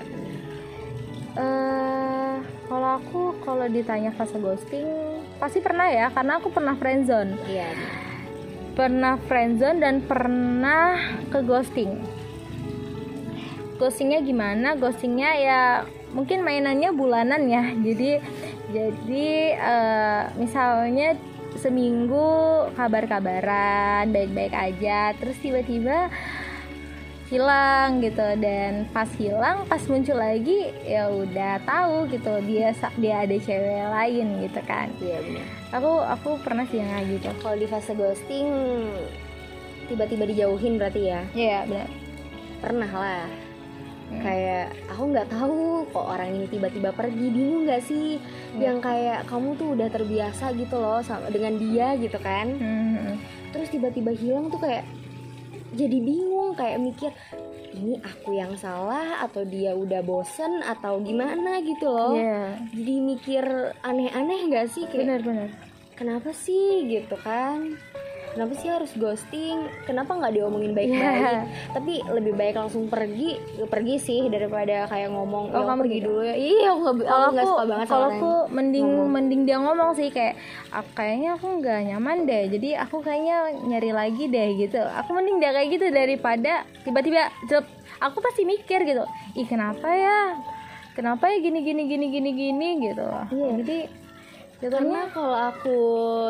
Eh, 1.37 2.35
kalau 2.65 2.97
aku 2.97 3.37
kalau 3.45 3.69
ditanya 3.69 4.09
fase 4.17 4.41
ghosting 4.41 4.89
pasti 5.37 5.61
pernah 5.61 5.93
ya, 5.93 6.09
karena 6.11 6.41
aku 6.41 6.49
pernah 6.49 6.73
friendzone, 6.81 7.37
Iya. 7.45 7.71
pernah 8.73 9.21
friendzone 9.29 9.79
dan 9.85 10.01
pernah 10.01 10.97
ke 11.29 11.45
ghosting. 11.45 12.01
Ghostingnya 13.77 14.25
gimana? 14.25 14.81
Ghostingnya 14.81 15.31
ya 15.37 15.63
mungkin 16.13 16.43
mainannya 16.43 16.91
bulanan 16.93 17.47
ya. 17.47 17.65
Jadi 17.75 18.21
jadi 18.71 19.29
eh, 19.59 20.23
misalnya 20.39 21.19
seminggu 21.59 22.31
kabar-kabaran 22.79 24.09
baik-baik 24.09 24.55
aja, 24.55 25.13
terus 25.19 25.37
tiba-tiba 25.43 26.09
hilang 27.31 28.03
gitu 28.03 28.27
dan 28.43 28.91
pas 28.91 29.07
hilang 29.15 29.63
pas 29.71 29.79
muncul 29.87 30.19
lagi 30.19 30.75
ya 30.83 31.07
udah 31.07 31.63
tahu 31.63 32.11
gitu 32.11 32.43
dia 32.43 32.75
dia 32.99 33.23
ada 33.23 33.37
cewek 33.39 33.87
lain 33.87 34.27
gitu 34.43 34.61
kan 34.67 34.91
Iya 34.99 35.23
benar. 35.23 35.47
aku 35.71 35.93
aku 36.11 36.31
pernah 36.43 36.67
sih 36.67 36.83
yang 36.83 36.91
gitu 37.07 37.31
Kalau 37.39 37.55
di 37.55 37.71
fase 37.71 37.95
ghosting 37.95 38.51
tiba-tiba 39.87 40.27
dijauhin 40.27 40.75
berarti 40.75 41.03
ya? 41.07 41.23
iya 41.39 41.59
benar 41.71 41.87
Pernah 42.61 42.91
lah. 42.93 43.25
Hmm. 44.11 44.21
Kayak 44.21 44.75
aku 44.91 45.03
nggak 45.15 45.29
tahu 45.31 45.87
kok 45.95 46.07
orang 46.07 46.29
ini 46.35 46.47
tiba-tiba 46.51 46.91
pergi 46.91 47.27
bingung 47.31 47.63
nggak 47.65 47.83
sih? 47.87 48.19
Yang 48.59 48.79
kayak 48.83 49.21
kamu 49.31 49.49
tuh 49.55 49.69
udah 49.79 49.89
terbiasa 49.89 50.51
gitu 50.59 50.77
loh 50.83 50.99
sama 51.01 51.31
dengan 51.31 51.55
dia 51.57 51.95
gitu 51.95 52.19
kan? 52.19 52.51
Hmm, 52.59 53.15
Terus 53.55 53.71
tiba-tiba 53.71 54.11
hilang 54.11 54.51
tuh 54.51 54.59
kayak 54.59 54.83
jadi 55.71 55.99
bingung 56.03 56.59
kayak 56.59 56.83
mikir 56.83 57.15
ini 57.71 58.03
aku 58.03 58.35
yang 58.35 58.59
salah 58.59 59.23
atau 59.23 59.47
dia 59.47 59.79
udah 59.79 60.03
bosen 60.03 60.59
atau 60.67 60.99
gimana 60.99 61.63
gitu 61.63 61.87
loh. 61.87 62.19
iya 62.19 62.59
Jadi 62.75 62.95
mikir 62.99 63.45
aneh-aneh 63.87 64.51
nggak 64.51 64.67
sih 64.67 64.91
kayak 64.91 65.07
benar-benar 65.07 65.51
kenapa 65.95 66.33
sih 66.33 66.89
gitu 66.89 67.15
kan? 67.21 67.77
Kenapa 68.31 68.53
sih 68.55 68.71
harus 68.71 68.93
ghosting? 68.95 69.59
Kenapa 69.85 70.15
nggak 70.15 70.33
diomongin 70.33 70.71
baik-baik? 70.71 71.19
Iya. 71.19 71.43
Tapi 71.75 71.95
lebih 72.07 72.33
baik 72.35 72.55
langsung 72.55 72.87
pergi, 72.87 73.37
pergi 73.67 73.97
sih 73.99 74.21
daripada 74.31 74.87
kayak 74.87 75.11
ngomong. 75.11 75.51
Oh, 75.51 75.59
"Ya, 75.59 75.67
kamu 75.67 75.81
pergi 75.83 75.99
gitu? 75.99 76.07
dulu 76.07 76.21
ya. 76.23 76.35
Iya, 76.39 76.69
aku 76.71 76.83
nggak 77.35 77.47
suka 77.47 77.65
banget 77.67 77.87
sama 77.87 77.91
kalau 77.91 78.09
aku 78.09 78.33
mending 78.51 78.87
ngomong. 78.87 79.11
mending 79.11 79.41
dia 79.45 79.57
ngomong 79.59 79.91
sih 79.93 80.09
kayak 80.09 80.35
"Ah, 80.71 80.87
kayaknya 80.95 81.35
aku 81.35 81.47
nggak 81.59 81.79
nyaman 81.91 82.19
deh 82.25 82.45
jadi 82.49 82.69
aku 82.81 82.97
kayaknya 83.03 83.37
nyari 83.67 83.91
lagi 83.91 84.25
deh 84.27 84.49
gitu 84.57 84.81
aku 84.81 85.11
mending 85.11 85.43
dia 85.43 85.51
kayak 85.51 85.69
gitu 85.71 85.87
daripada 85.91 86.53
tiba-tiba 86.83 87.29
aku 87.99 88.19
pasti 88.19 88.43
mikir 88.43 88.83
gitu 88.83 89.05
ih 89.35 89.47
kenapa 89.47 89.87
ya 89.91 90.19
kenapa 90.95 91.29
ya 91.29 91.39
gini 91.39 91.61
gini 91.63 91.83
gini 91.87 92.07
gini 92.09 92.31
gini 92.33 92.69
gitu 92.91 93.07
Iya. 93.31 93.49
jadi 93.63 93.79
Karena 94.61 94.69
jatuhnya 94.71 95.03
kalau 95.11 95.39
aku 95.49 95.79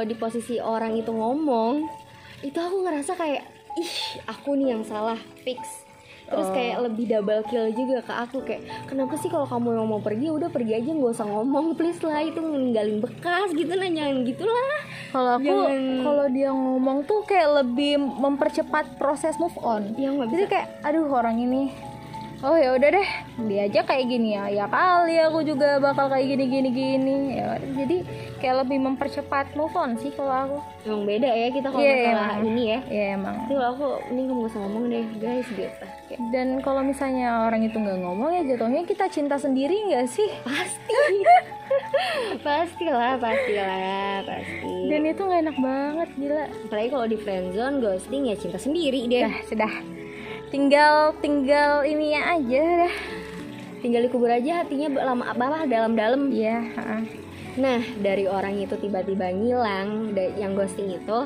di 0.03 0.15
posisi 0.15 0.57
orang 0.57 0.95
itu 0.95 1.11
ngomong, 1.11 1.91
itu 2.41 2.57
aku 2.57 2.77
ngerasa 2.81 3.13
kayak 3.15 3.43
ih 3.73 3.93
aku 4.25 4.55
nih 4.55 4.71
yang 4.71 4.83
salah 4.83 5.19
fix. 5.41 5.87
Terus 6.23 6.47
Oh. 6.47 6.55
kayak 6.55 6.79
lebih 6.81 7.11
double 7.11 7.43
kill 7.45 7.75
juga 7.75 7.99
ke 8.01 8.15
aku 8.15 8.39
kayak 8.41 8.63
kenapa 8.87 9.19
sih 9.19 9.27
kalau 9.27 9.43
kamu 9.45 9.75
yang 9.75 9.89
mau 9.89 9.99
pergi 9.99 10.31
udah 10.31 10.47
pergi 10.47 10.79
aja 10.79 10.87
nggak 10.87 11.11
usah 11.11 11.27
ngomong 11.27 11.75
please 11.77 11.99
lah 12.01 12.23
itu 12.23 12.39
ninggalin 12.39 13.03
bekas 13.03 13.51
gitu 13.51 13.75
nah 13.75 13.91
jangan 13.91 14.23
gitulah. 14.23 14.79
kalau 15.11 15.31
aku 15.35 15.51
Jangan- 15.51 16.03
kalau 16.07 16.27
dia 16.31 16.51
ngomong 16.53 16.99
tuh 17.03 17.27
kayak 17.27 17.51
lebih 17.59 17.99
mempercepat 17.99 18.95
proses 18.95 19.35
move 19.37 19.59
on 19.59 19.91
Ya 19.99 20.15
jadi 20.15 20.47
kayak 20.47 20.67
aduh 20.81 21.11
orang 21.11 21.35
ini 21.37 21.75
oh 22.41 22.57
ya 22.57 22.73
udah 22.73 22.89
deh 22.89 23.09
dia 23.45 23.69
aja 23.69 23.81
kayak 23.85 24.07
gini 24.09 24.33
ya 24.33 24.49
ya 24.49 24.65
kali 24.65 25.21
aku 25.21 25.45
juga 25.45 25.77
bakal 25.77 26.09
kayak 26.09 26.25
gini 26.25 26.45
gini 26.49 26.69
gini 26.73 27.17
ya 27.37 27.61
jadi 27.77 27.97
kayak 28.41 28.65
lebih 28.65 28.79
mempercepat 28.81 29.53
move 29.53 29.77
on 29.77 30.01
sih 30.01 30.09
kalau 30.13 30.33
aku 30.33 30.59
Emang 30.81 31.05
beda 31.05 31.29
ya 31.29 31.53
kita 31.53 31.69
kalau 31.69 31.85
Iya, 31.85 31.93
masalah 31.93 32.25
emang. 32.33 32.49
ini 32.49 32.63
ya. 32.65 32.79
ya 32.89 33.05
emang 33.13 33.37
Tapi 33.37 33.53
kalau 33.53 33.69
aku 33.69 33.87
mending 34.09 34.27
kamu 34.27 34.41
gak 34.41 34.49
usah 34.49 34.61
ngomong 34.65 34.85
deh 34.89 35.07
guys 35.21 35.49
gitu. 35.53 35.85
Dan 36.33 36.49
kalau 36.65 36.81
misalnya 36.81 37.27
orang 37.45 37.63
itu 37.63 37.77
nggak 37.77 38.01
ngomong 38.01 38.31
ya 38.33 38.43
jatuhnya 38.49 38.83
kita 38.89 39.05
cinta 39.07 39.37
sendiri 39.37 39.77
nggak 39.93 40.09
sih 40.09 40.29
pasti. 40.41 40.97
pastilah, 42.47 43.21
pastilah, 43.21 44.25
pasti. 44.25 44.73
dan 44.89 45.01
itu 45.05 45.21
nggak 45.21 45.41
enak 45.45 45.59
banget 45.61 46.09
gila 46.17 46.45
Apalagi 46.67 46.89
kalau 46.89 47.07
di 47.07 47.17
friendzone 47.17 47.77
ghosting 47.79 48.23
ya 48.27 48.35
cinta 48.35 48.57
sendiri 48.57 49.05
deh. 49.05 49.23
Dah, 49.23 49.37
sudah 49.45 49.73
tinggal 50.51 51.15
tinggal 51.23 51.87
ini 51.87 52.15
ya 52.15 52.37
aja 52.37 52.63
dah 52.87 52.95
tinggal 53.81 54.03
dikubur 54.05 54.29
aja 54.29 54.63
hatinya 54.63 54.93
lama 55.01 55.25
apa 55.33 55.65
dalam-dalam 55.65 56.29
Iya, 56.29 56.61
heeh. 56.77 57.03
Nah, 57.59 57.81
dari 57.99 58.31
orang 58.31 58.63
itu 58.63 58.79
tiba-tiba 58.79 59.33
ngilang, 59.35 60.15
yang 60.39 60.55
ghosting 60.55 60.95
itu 60.95 61.19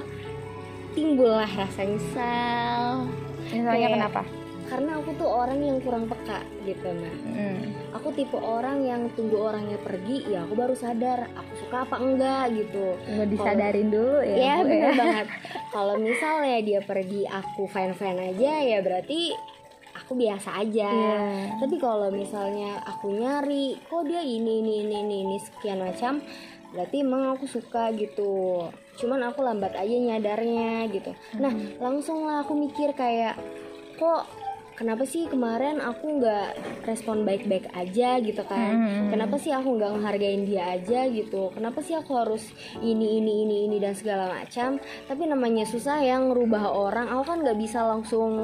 timbullah 0.97 1.50
rasa 1.50 1.83
nyesal. 1.85 3.11
Misalnya 3.50 3.75
Kayak- 3.76 3.95
kenapa? 3.99 4.23
Karena 4.64 4.90
aku 4.97 5.11
tuh 5.21 5.28
orang 5.28 5.61
yang 5.61 5.76
kurang 5.85 6.09
peka 6.09 6.40
gitu, 6.64 6.88
nah. 6.88 7.14
Hmm. 7.28 7.59
Aku 8.00 8.09
tipe 8.16 8.38
orang 8.40 8.81
yang 8.81 9.12
tunggu 9.12 9.37
orangnya 9.37 9.76
pergi, 9.76 10.25
ya 10.33 10.49
aku 10.49 10.57
baru 10.57 10.73
sadar 10.73 11.28
aku 11.37 11.52
suka 11.61 11.85
apa 11.85 12.00
enggak 12.00 12.45
gitu. 12.57 12.97
Nggak 13.04 13.28
disadarin 13.28 13.88
dulu 13.93 14.19
ya. 14.25 14.37
Ya, 14.40 14.54
bener 14.64 14.93
banget. 14.97 15.26
Kalau 15.75 15.99
misalnya 15.99 16.62
dia 16.62 16.78
pergi 16.87 17.26
aku 17.26 17.66
fine-fine 17.66 18.31
aja, 18.31 18.62
ya 18.62 18.78
berarti 18.78 19.35
aku 19.90 20.14
biasa 20.14 20.62
aja. 20.62 20.87
Iya. 20.87 21.59
Tapi 21.59 21.83
kalau 21.83 22.14
misalnya 22.14 22.78
aku 22.87 23.11
nyari, 23.11 23.75
kok 23.90 24.07
dia 24.07 24.23
ini 24.23 24.62
ini 24.62 24.87
ini 24.87 24.97
ini, 25.02 25.16
ini 25.26 25.37
sekian 25.43 25.83
macam, 25.83 26.23
berarti 26.71 27.02
emang 27.02 27.35
aku 27.35 27.50
suka 27.50 27.90
gitu. 27.99 28.71
Cuman 29.02 29.26
aku 29.26 29.43
lambat 29.43 29.75
aja 29.75 29.97
nyadarnya 29.99 30.87
gitu. 30.95 31.11
Nah, 31.43 31.50
langsung 31.83 32.23
lah 32.23 32.47
aku 32.47 32.54
mikir 32.54 32.95
kayak 32.95 33.35
kok 33.99 34.31
kenapa 34.75 35.02
sih 35.04 35.25
kemarin 35.25 35.78
aku 35.78 36.19
nggak 36.19 36.49
respon 36.85 37.23
baik-baik 37.23 37.71
aja 37.73 38.19
gitu 38.19 38.43
kan? 38.45 38.73
Hmm. 38.75 39.09
Kenapa 39.09 39.37
sih 39.37 39.50
aku 39.50 39.75
nggak 39.75 39.90
ngehargain 39.95 40.43
dia 40.43 40.69
aja 40.71 41.07
gitu? 41.07 41.50
Kenapa 41.50 41.81
sih 41.81 41.95
aku 41.95 42.12
harus 42.14 42.43
ini 42.78 43.19
ini 43.19 43.43
ini 43.43 43.57
ini 43.66 43.76
dan 43.78 43.95
segala 43.95 44.28
macam? 44.28 44.76
Tapi 45.07 45.23
namanya 45.25 45.64
susah 45.64 45.99
yang 45.99 46.28
ngerubah 46.28 46.69
orang. 46.69 47.07
Aku 47.09 47.23
kan 47.25 47.38
nggak 47.40 47.57
bisa 47.57 47.83
langsung 47.83 48.35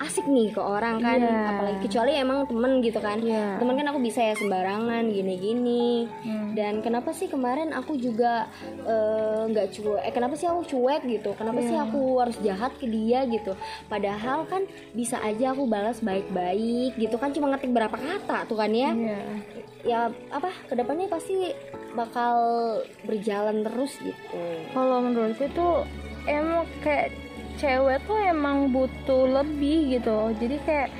asik 0.00 0.24
nih 0.24 0.48
ke 0.48 0.58
orang 0.58 0.96
kan, 0.98 1.20
Iya. 1.20 1.36
apalagi 1.52 1.78
kecuali 1.84 2.16
emang 2.16 2.48
temen 2.48 2.80
gitu 2.80 2.98
kan. 2.98 3.20
Iya. 3.20 3.60
Temen 3.60 3.74
kan 3.76 3.86
aku 3.86 4.00
bisa 4.00 4.20
ya 4.22 4.32
sembarangan 4.32 5.04
gini-gini. 5.06 6.08
Hmm. 6.24 6.56
Dan 6.56 6.80
kenapa 6.80 7.12
sih 7.12 7.28
kemarin 7.28 7.70
aku 7.70 7.94
juga 7.94 8.48
eh, 8.80 9.42
nggak 9.46 9.68
cuek? 9.70 10.00
Eh 10.08 10.12
kenapa 10.12 10.34
sih 10.34 10.48
aku 10.48 10.64
cuek 10.66 11.04
gitu? 11.04 11.36
Kenapa 11.36 11.60
sih 11.60 11.76
Iya. 11.76 11.84
aku 11.84 12.00
harus 12.16 12.36
jahat 12.40 12.72
ke 12.74 12.88
dia 12.88 13.28
gitu? 13.28 13.52
Padahal 13.86 14.48
kan 14.48 14.64
bisa 14.96 15.20
aja 15.20 15.49
aku 15.52 15.66
balas 15.66 15.98
baik-baik 16.00 16.96
gitu 16.96 17.16
kan 17.18 17.34
cuma 17.34 17.50
ngetik 17.50 17.74
berapa 17.74 17.94
kata 17.94 18.46
tuh 18.46 18.58
kan 18.58 18.70
ya? 18.72 18.90
Iya. 18.94 19.20
Ya 19.80 20.00
apa? 20.28 20.52
Ke 20.68 20.76
depannya 20.76 21.08
pasti 21.08 21.52
bakal 21.96 22.36
berjalan 23.04 23.66
terus 23.66 23.96
gitu. 23.98 24.40
Kalau 24.70 25.02
menurutku 25.02 25.48
tuh 25.56 25.88
emang 26.28 26.68
kayak 26.84 27.10
cewek 27.56 28.00
tuh 28.08 28.18
emang 28.20 28.70
butuh 28.72 29.26
lebih 29.28 29.98
gitu. 29.98 30.32
Jadi 30.36 30.56
kayak 30.64 30.90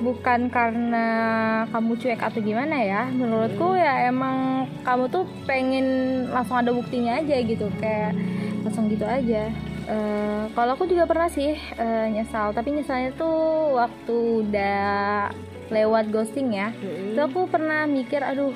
bukan 0.00 0.48
karena 0.48 1.06
kamu 1.68 1.92
cuek 2.00 2.20
atau 2.22 2.40
gimana 2.40 2.76
ya. 2.80 3.02
Menurutku 3.10 3.76
ya 3.76 4.08
emang 4.08 4.66
kamu 4.86 5.10
tuh 5.12 5.24
pengen 5.44 5.86
langsung 6.30 6.56
ada 6.58 6.70
buktinya 6.72 7.20
aja 7.20 7.36
gitu. 7.42 7.66
Kayak 7.82 8.16
langsung 8.64 8.88
gitu 8.88 9.04
aja. 9.04 9.50
Eh, 9.90 10.44
kalau 10.54 10.78
aku 10.78 10.86
juga 10.86 11.02
pernah 11.10 11.26
sih 11.26 11.58
eh, 11.58 12.06
nyesal, 12.14 12.54
tapi 12.54 12.70
nyesalnya 12.70 13.10
tuh 13.18 13.74
waktu 13.74 14.46
udah 14.46 15.34
lewat 15.66 16.14
ghosting 16.14 16.54
ya. 16.54 16.70
Mm-mm. 16.78 17.18
Itu 17.18 17.20
aku 17.26 17.50
pernah 17.50 17.90
mikir, 17.90 18.22
aduh, 18.22 18.54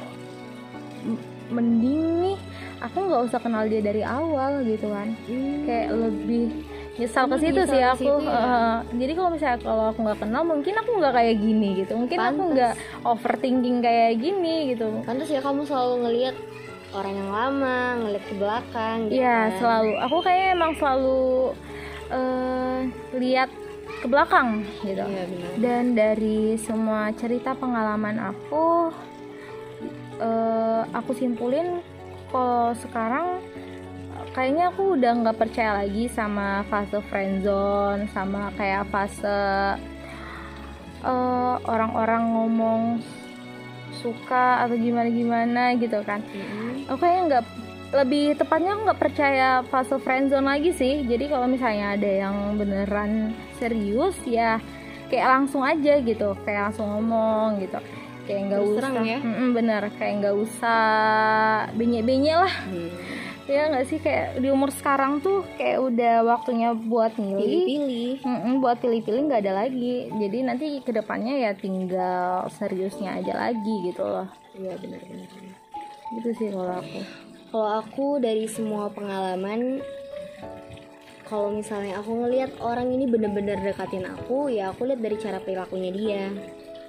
mending 1.50 2.02
nih 2.22 2.38
aku 2.78 2.96
nggak 3.10 3.22
usah 3.26 3.40
kenal 3.42 3.66
dia 3.66 3.82
dari 3.82 4.06
awal 4.06 4.62
gitu 4.62 4.94
kan. 4.94 5.10
Hmm. 5.26 5.66
Kayak 5.66 5.88
lebih 5.90 6.44
nyesal 6.94 7.26
ke 7.26 7.36
situ 7.42 7.62
sih 7.66 7.82
aku. 7.82 7.98
situ 7.98 8.14
ya. 8.22 8.38
eh, 8.38 8.76
jadi 8.94 9.12
kalau 9.18 9.30
misalnya 9.34 9.58
kalau 9.58 9.84
aku 9.90 9.98
nggak 10.06 10.20
kenal, 10.22 10.42
mungkin 10.46 10.74
aku 10.78 10.90
nggak 11.02 11.14
kayak 11.18 11.36
gini 11.42 11.68
gitu. 11.82 11.92
Mungkin 11.98 12.18
aku 12.22 12.30
Pantes. 12.30 12.52
nggak 12.54 12.74
overthinking 13.02 13.78
kayak 13.82 14.12
gini 14.22 14.54
gitu. 14.70 14.86
Pantes 15.02 15.26
ya 15.34 15.42
kamu 15.42 15.66
selalu 15.66 15.94
ngelihat 16.06 16.36
orang 16.94 17.14
yang 17.18 17.30
lama, 17.34 17.78
ngeliat 18.00 18.24
ke 18.24 18.34
belakang 18.38 18.96
gitu. 19.10 19.18
Iya 19.18 19.38
kan. 19.50 19.56
selalu. 19.58 19.92
Aku 20.06 20.16
kayaknya 20.22 20.48
emang 20.54 20.72
selalu 20.78 21.22
eh, 22.14 22.78
lihat 23.18 23.50
ke 24.00 24.06
belakang 24.06 24.62
gitu. 24.86 25.02
Iya 25.02 25.24
benar. 25.26 25.50
Dan 25.58 25.84
dari 25.98 26.54
semua 26.62 27.10
cerita 27.18 27.52
pengalaman 27.58 28.22
aku, 28.22 28.94
eh, 30.22 30.82
aku 30.94 31.10
simpulin 31.18 31.82
kalau 32.30 32.74
sekarang 32.78 33.42
kayaknya 34.34 34.74
aku 34.74 34.98
udah 34.98 35.12
nggak 35.22 35.38
percaya 35.38 35.82
lagi 35.82 36.10
sama 36.10 36.62
fase 36.70 36.98
friendzone, 37.10 38.06
sama 38.14 38.54
kayak 38.54 38.86
fase 38.90 39.42
eh, 41.04 41.56
orang-orang 41.66 42.22
ngomong 42.30 42.82
suka 44.04 44.60
atau 44.60 44.76
gimana 44.76 45.08
gimana 45.08 45.62
gitu 45.80 46.04
kan. 46.04 46.20
Mm-mm. 46.20 46.84
Aku 46.92 47.00
kayaknya 47.00 47.22
nggak 47.24 47.44
lebih 47.94 48.36
tepatnya 48.36 48.70
aku 48.76 48.80
nggak 48.84 49.00
percaya 49.00 49.48
fase 49.72 49.96
friendzone 49.96 50.44
lagi 50.44 50.76
sih. 50.76 51.08
Jadi 51.08 51.32
kalau 51.32 51.48
misalnya 51.48 51.96
ada 51.96 52.10
yang 52.28 52.60
beneran 52.60 53.32
serius 53.56 54.20
ya 54.28 54.60
kayak 55.08 55.30
langsung 55.30 55.64
aja 55.64 56.04
gitu, 56.04 56.36
kayak 56.44 56.68
langsung 56.68 56.92
ngomong 56.92 57.64
gitu. 57.64 57.80
Kayak 58.24 58.40
nggak 58.50 58.62
usah, 58.64 58.90
ya? 59.04 59.18
Bener 59.52 59.82
kayak 60.00 60.14
nggak 60.20 60.36
usah 60.36 60.82
benye-benye 61.76 62.34
lah 62.40 62.54
Hmm. 62.68 62.92
Ya 63.44 63.68
nggak 63.68 63.86
sih 63.86 63.98
kayak 63.98 64.40
di 64.40 64.48
umur 64.48 64.72
sekarang 64.72 65.20
tuh 65.20 65.44
kayak 65.54 65.76
udah 65.78 66.24
waktunya 66.24 66.72
buat 66.72 67.12
milih 67.14 67.36
Pilih-pilih. 67.36 68.12
Mm-mm, 68.24 68.52
buat 68.58 68.80
pilih-pilih 68.80 69.28
nggak 69.28 69.42
ada 69.44 69.54
lagi 69.60 70.08
jadi 70.10 70.38
nanti 70.42 70.80
ke 70.80 70.90
depannya 70.90 71.34
ya 71.38 71.52
tinggal 71.52 72.48
seriusnya 72.50 73.20
aja 73.20 73.36
lagi 73.38 73.74
gitu 73.84 74.00
loh 74.00 74.28
Iya 74.54 74.78
benar-benar. 74.78 75.28
gitu 76.14 76.28
sih 76.34 76.48
kalau 76.48 76.78
aku 76.78 77.00
Kalau 77.50 77.70
aku 77.78 78.06
dari 78.18 78.46
semua 78.46 78.88
pengalaman 78.88 79.78
kalau 81.24 81.50
misalnya 81.50 81.98
aku 81.98 82.12
ngelihat 82.16 82.60
orang 82.60 82.90
ini 82.90 83.08
bener-bener 83.08 83.56
dekatin 83.58 84.04
aku, 84.04 84.52
ya 84.52 84.70
aku 84.70 84.84
lihat 84.84 85.00
dari 85.00 85.16
cara 85.16 85.40
perilakunya 85.40 85.90
dia, 85.90 86.24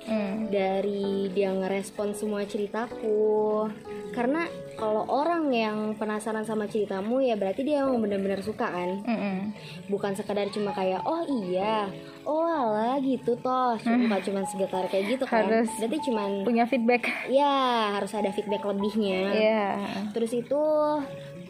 Hmm. 0.06 0.52
dari 0.52 1.32
dia 1.32 1.50
ngerespon 1.50 2.14
semua 2.14 2.44
ceritaku. 2.44 3.66
Karena 4.12 4.46
kalau 4.76 5.08
orang 5.08 5.48
yang 5.56 5.78
penasaran 5.96 6.44
sama 6.44 6.68
ceritamu, 6.68 7.24
ya 7.24 7.40
berarti 7.40 7.64
dia 7.64 7.84
emang 7.84 8.04
bener-bener 8.04 8.44
suka 8.44 8.68
kan, 8.68 9.00
Mm-mm. 9.08 9.56
bukan 9.88 10.12
sekadar 10.14 10.52
cuma 10.52 10.76
kayak 10.76 11.00
oh 11.08 11.24
iya, 11.48 11.88
oh 12.28 12.44
alah 12.44 13.00
gitu 13.00 13.40
toh, 13.40 13.80
bukan 13.80 14.20
cuma 14.22 14.44
segetar 14.44 14.86
kayak 14.92 15.16
gitu 15.16 15.26
kan. 15.26 15.48
Harus 15.48 15.72
Berarti 15.80 15.98
cuman 16.12 16.30
punya 16.44 16.64
feedback 16.68 17.08
ya 17.32 17.96
harus 17.96 18.12
ada 18.12 18.30
feedback 18.36 18.64
lebihnya. 18.68 19.22
Iya 19.32 19.66
Terus 20.12 20.32
itu 20.36 20.64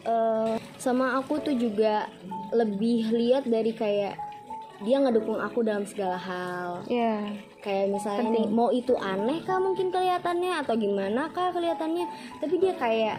eh, 0.06 0.54
sama 0.78 1.18
aku 1.18 1.42
tuh 1.42 1.54
juga 1.58 2.06
lebih 2.54 3.10
lihat 3.10 3.44
dari 3.50 3.74
kayak 3.74 4.14
dia 4.86 5.00
ngedukung 5.00 5.40
aku 5.40 5.64
dalam 5.64 5.82
segala 5.88 6.20
hal. 6.20 6.84
Iya 6.86 7.32
Kayak 7.66 7.98
misalnya 7.98 8.30
nih 8.30 8.46
mau 8.46 8.70
itu 8.70 8.94
aneh 8.94 9.42
kah 9.42 9.58
mungkin 9.58 9.90
kelihatannya 9.90 10.62
atau 10.62 10.78
gimana 10.78 11.26
kah 11.34 11.50
kelihatannya, 11.50 12.06
tapi 12.38 12.54
dia 12.62 12.78
kayak 12.78 13.18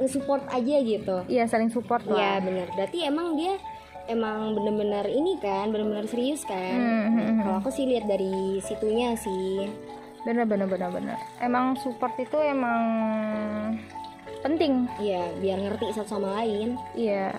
nge-support 0.00 0.44
aja 0.48 0.76
gitu. 0.80 1.16
iya 1.28 1.44
saling 1.44 1.68
support 1.68 2.00
Iya 2.08 2.16
lah 2.16 2.36
benar. 2.40 2.68
Berarti 2.72 3.04
emang 3.04 3.36
dia 3.36 3.60
emang 4.08 4.56
bener-bener 4.56 5.04
ini 5.12 5.36
kan, 5.36 5.68
bener-bener 5.68 6.08
serius 6.08 6.48
kan. 6.48 6.80
Hmm, 6.80 7.12
hmm, 7.12 7.12
hmm. 7.12 7.38
Kalau 7.44 7.56
aku 7.60 7.70
sih 7.76 7.84
lihat 7.84 8.08
dari 8.08 8.56
situnya 8.64 9.12
sih. 9.20 9.68
bener 10.26 10.42
bener 10.42 10.66
bener 10.66 10.90
bener 10.90 11.14
emang 11.38 11.78
support 11.78 12.10
itu 12.18 12.34
emang 12.42 12.82
penting 14.42 14.90
Iya, 14.98 15.30
biar 15.38 15.58
ngerti 15.62 15.94
satu 15.94 16.18
sama 16.18 16.42
lain. 16.42 16.74
Iya. 16.98 17.30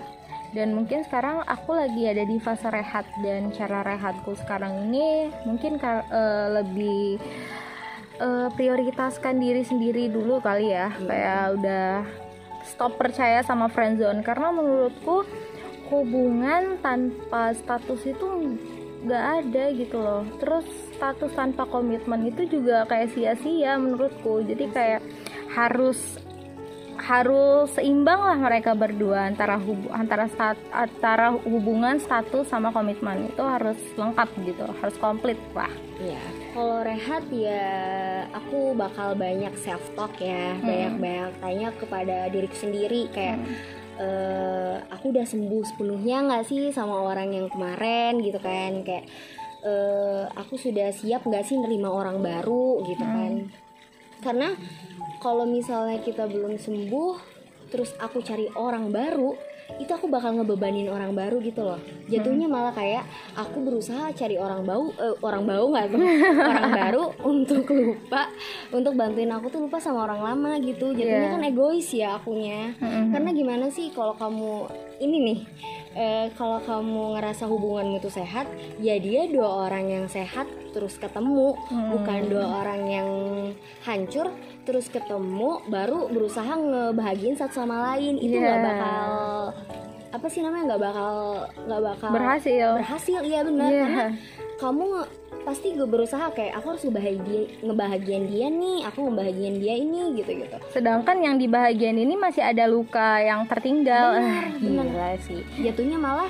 Dan 0.56 0.72
mungkin 0.72 1.04
sekarang 1.04 1.44
aku 1.44 1.76
lagi 1.76 2.08
ada 2.08 2.24
di 2.24 2.40
fase 2.40 2.72
rehat 2.72 3.04
dan 3.20 3.52
cara 3.52 3.84
rehatku 3.84 4.32
sekarang 4.32 4.88
ini 4.88 5.28
mungkin 5.44 5.76
eh, 5.76 6.46
lebih 6.60 7.20
eh, 8.16 8.48
prioritaskan 8.56 9.36
diri 9.36 9.62
sendiri 9.62 10.08
dulu 10.08 10.40
kali 10.40 10.72
ya. 10.72 10.88
Kayak 10.96 11.42
udah 11.60 11.88
stop 12.64 12.96
percaya 12.96 13.44
sama 13.44 13.68
friendzone 13.68 14.24
karena 14.24 14.48
menurutku 14.52 15.28
hubungan 15.88 16.76
tanpa 16.84 17.56
status 17.56 18.04
itu 18.04 18.56
nggak 19.04 19.24
ada 19.44 19.64
gitu 19.76 20.00
loh. 20.00 20.24
Terus 20.40 20.64
status 20.96 21.32
tanpa 21.36 21.68
komitmen 21.68 22.28
itu 22.28 22.48
juga 22.48 22.88
kayak 22.88 23.12
sia-sia 23.12 23.76
menurutku. 23.76 24.42
Jadi 24.48 24.64
kayak 24.72 25.04
harus 25.52 26.18
harus 26.98 27.70
seimbang 27.78 28.18
lah 28.18 28.38
mereka 28.38 28.74
berdua 28.74 29.30
antara 29.30 29.56
hub 29.56 29.78
antara 29.94 30.26
stat, 30.26 30.58
antara 30.74 31.30
hubungan 31.30 31.96
status 32.02 32.50
sama 32.50 32.74
komitmen. 32.74 33.30
Itu 33.30 33.42
harus 33.46 33.78
lengkap 33.94 34.28
gitu 34.44 34.66
harus 34.66 34.96
komplit 34.98 35.38
lah. 35.54 35.70
Iya. 35.98 36.22
Kalau 36.54 36.82
rehat 36.82 37.24
ya 37.30 37.70
aku 38.34 38.74
bakal 38.74 39.14
banyak 39.14 39.54
self 39.58 39.82
talk 39.94 40.14
ya, 40.18 40.58
Hmm. 40.58 40.66
banyak-banyak 40.66 41.32
tanya 41.38 41.68
kepada 41.74 42.16
diriku 42.28 42.56
sendiri 42.58 43.06
kayak 43.14 43.38
eh, 43.98 44.76
aku 44.94 45.10
udah 45.10 45.26
sembuh 45.26 45.62
sepenuhnya 45.74 46.22
nggak 46.22 46.44
sih 46.46 46.70
sama 46.70 47.02
orang 47.02 47.34
yang 47.34 47.46
kemarin? 47.50 48.22
Gitu 48.22 48.38
kan 48.38 48.82
kayak 48.86 49.06
eh, 49.66 50.24
aku 50.38 50.54
sudah 50.54 50.94
siap 50.94 51.26
nggak 51.26 51.46
sih 51.46 51.58
nerima 51.58 51.90
orang 51.90 52.22
baru? 52.22 52.82
Gitu 52.86 53.02
kan. 53.02 53.50
Karena 54.18 54.50
kalau 55.18 55.44
misalnya 55.44 55.98
kita 55.98 56.24
belum 56.24 56.56
sembuh 56.56 57.14
terus 57.68 57.92
aku 57.96 58.20
cari 58.20 58.48
orang 58.50 58.88
baru 58.88 59.36
itu 59.76 59.92
aku 59.92 60.08
bakal 60.08 60.32
ngebebanin 60.32 60.88
orang 60.88 61.12
baru 61.12 61.36
gitu 61.38 61.60
loh 61.60 61.76
jatuhnya 62.08 62.48
malah 62.48 62.72
kayak 62.72 63.04
aku 63.36 63.60
berusaha 63.60 64.08
cari 64.10 64.34
orang 64.34 64.64
bau 64.64 64.88
eh, 64.90 65.12
orang 65.20 65.44
bau 65.44 65.68
nggak 65.68 65.86
tuh 65.90 66.00
orang 66.40 66.70
baru 66.80 67.02
untuk 67.20 67.68
lupa 67.68 68.32
untuk 68.70 68.96
bantuin 68.96 69.28
aku 69.28 69.46
tuh 69.48 69.60
lupa 69.60 69.76
sama 69.76 70.02
orang 70.02 70.24
lama 70.24 70.56
gitu 70.58 70.90
jatuhnya 70.90 71.04
Iya. 71.20 71.32
kan 71.36 71.44
egois 71.44 71.88
ya 71.90 72.16
akunya 72.16 72.72
Mm-mm. 72.74 73.12
karena 73.12 73.30
gimana 73.30 73.66
sih 73.68 73.92
kalau 73.92 74.16
kamu 74.16 74.72
ini 74.98 75.16
nih 75.22 75.38
eh, 75.92 76.26
kalau 76.32 76.64
kamu 76.64 77.20
ngerasa 77.20 77.44
hubunganmu 77.44 78.00
tuh 78.00 78.10
sehat 78.10 78.48
ya 78.78 78.96
dia 78.96 79.28
dua 79.28 79.68
orang 79.68 79.84
yang 79.86 80.04
sehat 80.06 80.48
terus 80.68 80.96
ketemu 80.96 81.52
Hmm. 81.68 81.92
bukan 81.92 82.20
dua 82.26 82.44
orang 82.56 82.80
yang 82.86 83.08
hancur 83.82 84.32
terus 84.68 84.86
ketemu 84.86 85.64
baru 85.64 86.06
berusaha 86.06 86.52
ngebahagiin 86.52 87.34
satu 87.34 87.56
sama 87.58 87.76
lain. 87.88 88.14
Itu 88.16 88.36
Iya. 88.36 88.44
nggak 88.44 88.60
bakal 88.62 89.08
apa 90.08 90.26
sih 90.26 90.40
namanya 90.40 90.64
nggak 90.68 90.82
bakal 90.82 91.12
nggak 91.64 91.82
bakal 91.82 92.10
berhasil. 92.10 92.68
berhasil. 92.76 93.18
Iya 93.22 93.40
benar. 93.42 93.68
Iya. 93.68 93.80
karena 93.82 94.04
kamu 94.58 94.86
pasti 95.40 95.72
gue 95.72 95.86
berusaha 95.86 96.28
kayak 96.30 96.52
aku 96.54 96.66
harus 96.68 96.84
ngebahagia 96.84 97.40
ngebahagiain 97.62 98.24
dia 98.26 98.48
nih 98.50 98.84
aku 98.84 98.98
ngebahagiain 99.02 99.56
dia 99.56 99.74
ini 99.78 100.12
gitu 100.12 100.34
gitu 100.34 100.56
sedangkan 100.68 101.16
yang 101.16 101.36
dibahagiain 101.36 101.96
ini 101.96 102.14
masih 102.14 102.42
ada 102.42 102.66
luka 102.66 103.16
yang 103.18 103.48
tertinggal. 103.48 104.12
Benar, 104.12 104.44
Ah, 104.44 104.52
benar. 104.60 104.84
gila 104.84 105.10
sih. 105.24 105.40
Jatuhnya 105.56 105.96
malah 105.96 106.28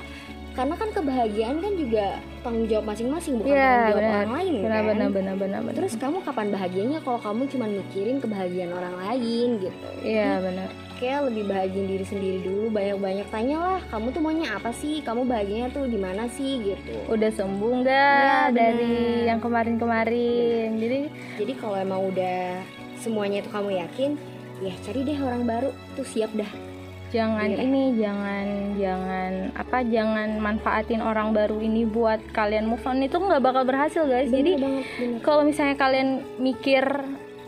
karena 0.59 0.75
kan 0.75 0.89
kebahagiaan 0.91 1.57
kan 1.57 1.73
juga 1.73 2.05
tanggung 2.43 2.67
jawab 2.67 2.85
masing-masing 2.85 3.39
bukan 3.39 3.47
Iya, 3.49 3.63
tanggung 3.63 3.87
jawab 3.87 3.95
benar. 4.03 4.11
orang 4.19 4.33
lain 4.35 4.53
benar 4.59 4.67
kan? 4.75 4.87
benar 4.91 5.09
benar 5.09 5.35
benar 5.39 5.59
benar. 5.63 5.77
Terus 5.79 5.93
kamu 5.95 6.17
kapan 6.19 6.47
bahagianya? 6.51 6.99
Kalau 6.99 7.19
kamu 7.19 7.41
cuma 7.47 7.65
mikirin 7.65 8.17
kebahagiaan 8.19 8.71
orang 8.75 8.95
lain 8.99 9.47
gitu. 9.63 9.87
Iya 10.03 10.43
benar. 10.43 10.69
kayak 10.99 11.31
lebih 11.31 11.47
bahagiain 11.47 11.87
diri 11.87 12.03
sendiri 12.03 12.37
dulu 12.43 12.75
banyak-banyak 12.75 13.27
tanya 13.31 13.55
lah 13.55 13.79
kamu 13.87 14.11
tuh 14.11 14.19
maunya 14.19 14.51
apa 14.51 14.75
sih? 14.75 14.99
Kamu 14.99 15.23
bahagianya 15.23 15.71
tuh 15.71 15.87
di 15.87 15.95
mana 15.95 16.27
sih? 16.27 16.59
Gitu. 16.59 16.91
Udah 17.07 17.31
sembuh 17.31 17.71
nggak 17.79 18.43
benar. 18.51 18.51
dari 18.51 19.23
yang 19.23 19.39
kemarin-kemarin? 19.39 20.75
Jadi 20.75 20.99
jadi 21.39 21.53
kalau 21.55 21.79
emang 21.79 22.03
udah 22.03 22.59
semuanya 22.99 23.39
itu 23.39 23.47
kamu 23.47 23.79
yakin 23.79 24.11
ya 24.59 24.75
cari 24.83 25.07
deh 25.07 25.15
orang 25.23 25.47
baru 25.47 25.71
tuh 25.95 26.03
siap 26.03 26.35
dah 26.35 26.51
jangan 27.09 27.49
Iya. 27.49 27.57
ini 27.65 27.83
jangan 27.97 28.45
jangan 28.77 29.31
apa 29.57 29.77
jangan 29.81 30.29
manfaatin 30.37 31.01
orang 31.01 31.33
baru 31.33 31.57
ini 31.57 31.83
buat 31.83 32.21
kalian 32.29 32.69
move 32.69 32.85
on 32.85 33.01
itu 33.01 33.17
nggak 33.17 33.41
bakal 33.41 33.65
berhasil 33.65 34.05
guys 34.05 34.29
Bener 34.29 34.37
jadi 34.37 34.51
kalau 35.25 35.41
misalnya 35.41 35.73
kalian 35.73 36.21
mikir 36.37 36.85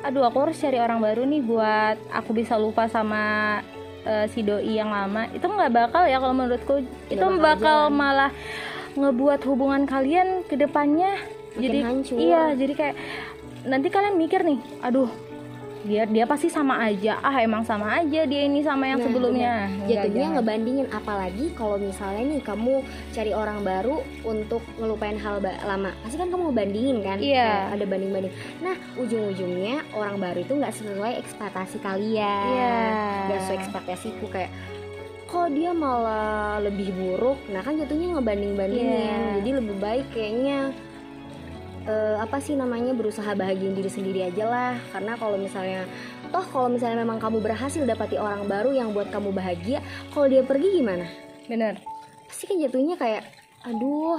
aduh 0.02 0.26
aku 0.26 0.50
harus 0.50 0.58
cari 0.58 0.82
orang 0.82 0.97
baru 0.97 1.30
nih 1.30 1.45
buat 1.45 1.97
aku 2.10 2.34
bisa 2.34 2.58
lupa 2.58 2.89
sama 2.89 3.62
eh, 4.02 4.26
si 4.34 4.41
doi 4.41 4.82
yang 4.82 4.89
lama 4.89 5.30
itu 5.30 5.45
nggak 5.45 5.69
bakal 5.69 6.10
ya 6.10 6.17
kalau 6.17 6.34
menurutku 6.34 6.82
itu 7.06 7.21
bakal 7.21 7.38
bakal 7.38 7.80
jalan. 7.86 7.93
malah 7.93 8.32
ngebuat 8.97 9.39
hubungan 9.45 9.86
kalian 9.86 10.41
ke 10.50 10.58
depannya 10.58 11.15
Makin 11.54 11.62
jadi 11.62 11.80
hancur. 11.86 12.17
iya 12.17 12.43
jadi 12.58 12.74
kayak 12.74 12.95
nanti 13.69 13.88
kalian 13.93 14.17
mikir 14.17 14.41
nih 14.41 14.58
aduh 14.82 15.31
dia 15.82 16.04
dia 16.06 16.26
pasti 16.26 16.48
sama 16.48 16.78
aja. 16.80 17.17
Ah 17.20 17.38
emang 17.39 17.62
sama 17.62 17.98
aja 17.98 18.22
dia 18.24 18.41
ini 18.46 18.62
sama 18.62 18.86
yang 18.86 19.02
Nah, 19.02 19.06
sebelumnya. 19.10 19.54
Enggak, 19.65 19.88
jatuhnya 20.06 20.28
ngebandingin 20.38 20.88
apalagi 20.89 21.46
kalau 21.54 21.78
misalnya 21.78 22.24
nih 22.28 22.41
kamu 22.41 22.74
cari 23.12 23.32
orang 23.32 23.60
baru 23.62 23.98
untuk 24.22 24.62
ngelupain 24.78 25.17
hal 25.17 25.38
lama. 25.41 25.89
Pasti 26.02 26.15
kan 26.15 26.30
kamu 26.30 26.54
ngebandingin 26.54 26.98
kan? 27.02 27.17
Iya. 27.17 27.50
Kayak 27.65 27.74
ada 27.74 27.86
banding 27.88 28.12
banding 28.12 28.34
nah 28.62 28.76
ujung-ujungnya 28.96 29.76
orang 29.91 30.15
baru 30.17 30.39
itu 30.39 30.54
nggak 30.54 30.74
sesuai 30.74 31.13
ekspektasi 31.17 31.78
kalian. 31.80 32.46
Iya. 32.48 32.78
nggak 33.28 33.39
sesuai 33.41 33.58
ekspektasiku 33.60 34.26
kayak 34.30 34.52
kok 35.26 35.48
dia 35.56 35.72
malah 35.72 36.60
lebih 36.60 36.91
buruk? 36.91 37.39
Nah 37.50 37.63
kan 37.63 37.74
jatuhnya 37.74 38.20
ngebanding 38.20 38.54
bandingin 38.54 39.00
Iya. 39.02 39.20
jadi 39.39 39.50
lebih 39.63 39.76
baik 39.80 40.06
kayaknya 40.12 40.76
eh, 41.84 42.17
apa 42.17 42.38
sih 42.38 42.54
namanya 42.54 42.94
berusaha 42.94 43.32
bahagiain 43.34 43.74
diri 43.74 43.89
sendiri 43.89 44.28
aja 44.28 44.46
lah. 44.46 44.74
Karena 44.91 45.15
kalau 45.15 45.38
misalnya 45.38 45.86
toh 46.30 46.46
kalau 46.48 46.70
misalnya 46.70 47.02
memang 47.02 47.20
kamu 47.20 47.41
berhasil 47.41 47.84
dapati 47.84 48.15
orang 48.15 48.46
baru 48.46 48.72
yang 48.72 48.94
buat 48.94 49.10
kamu 49.10 49.32
bahagia 49.32 49.80
kalau 50.13 50.28
dia 50.28 50.41
pergi 50.41 50.80
gimana? 50.80 51.06
Bener. 51.46 51.82
Pasti 52.28 52.48
kan 52.48 52.58
jatuhnya 52.58 52.96
kayak 52.96 53.24
aduh 53.62 54.17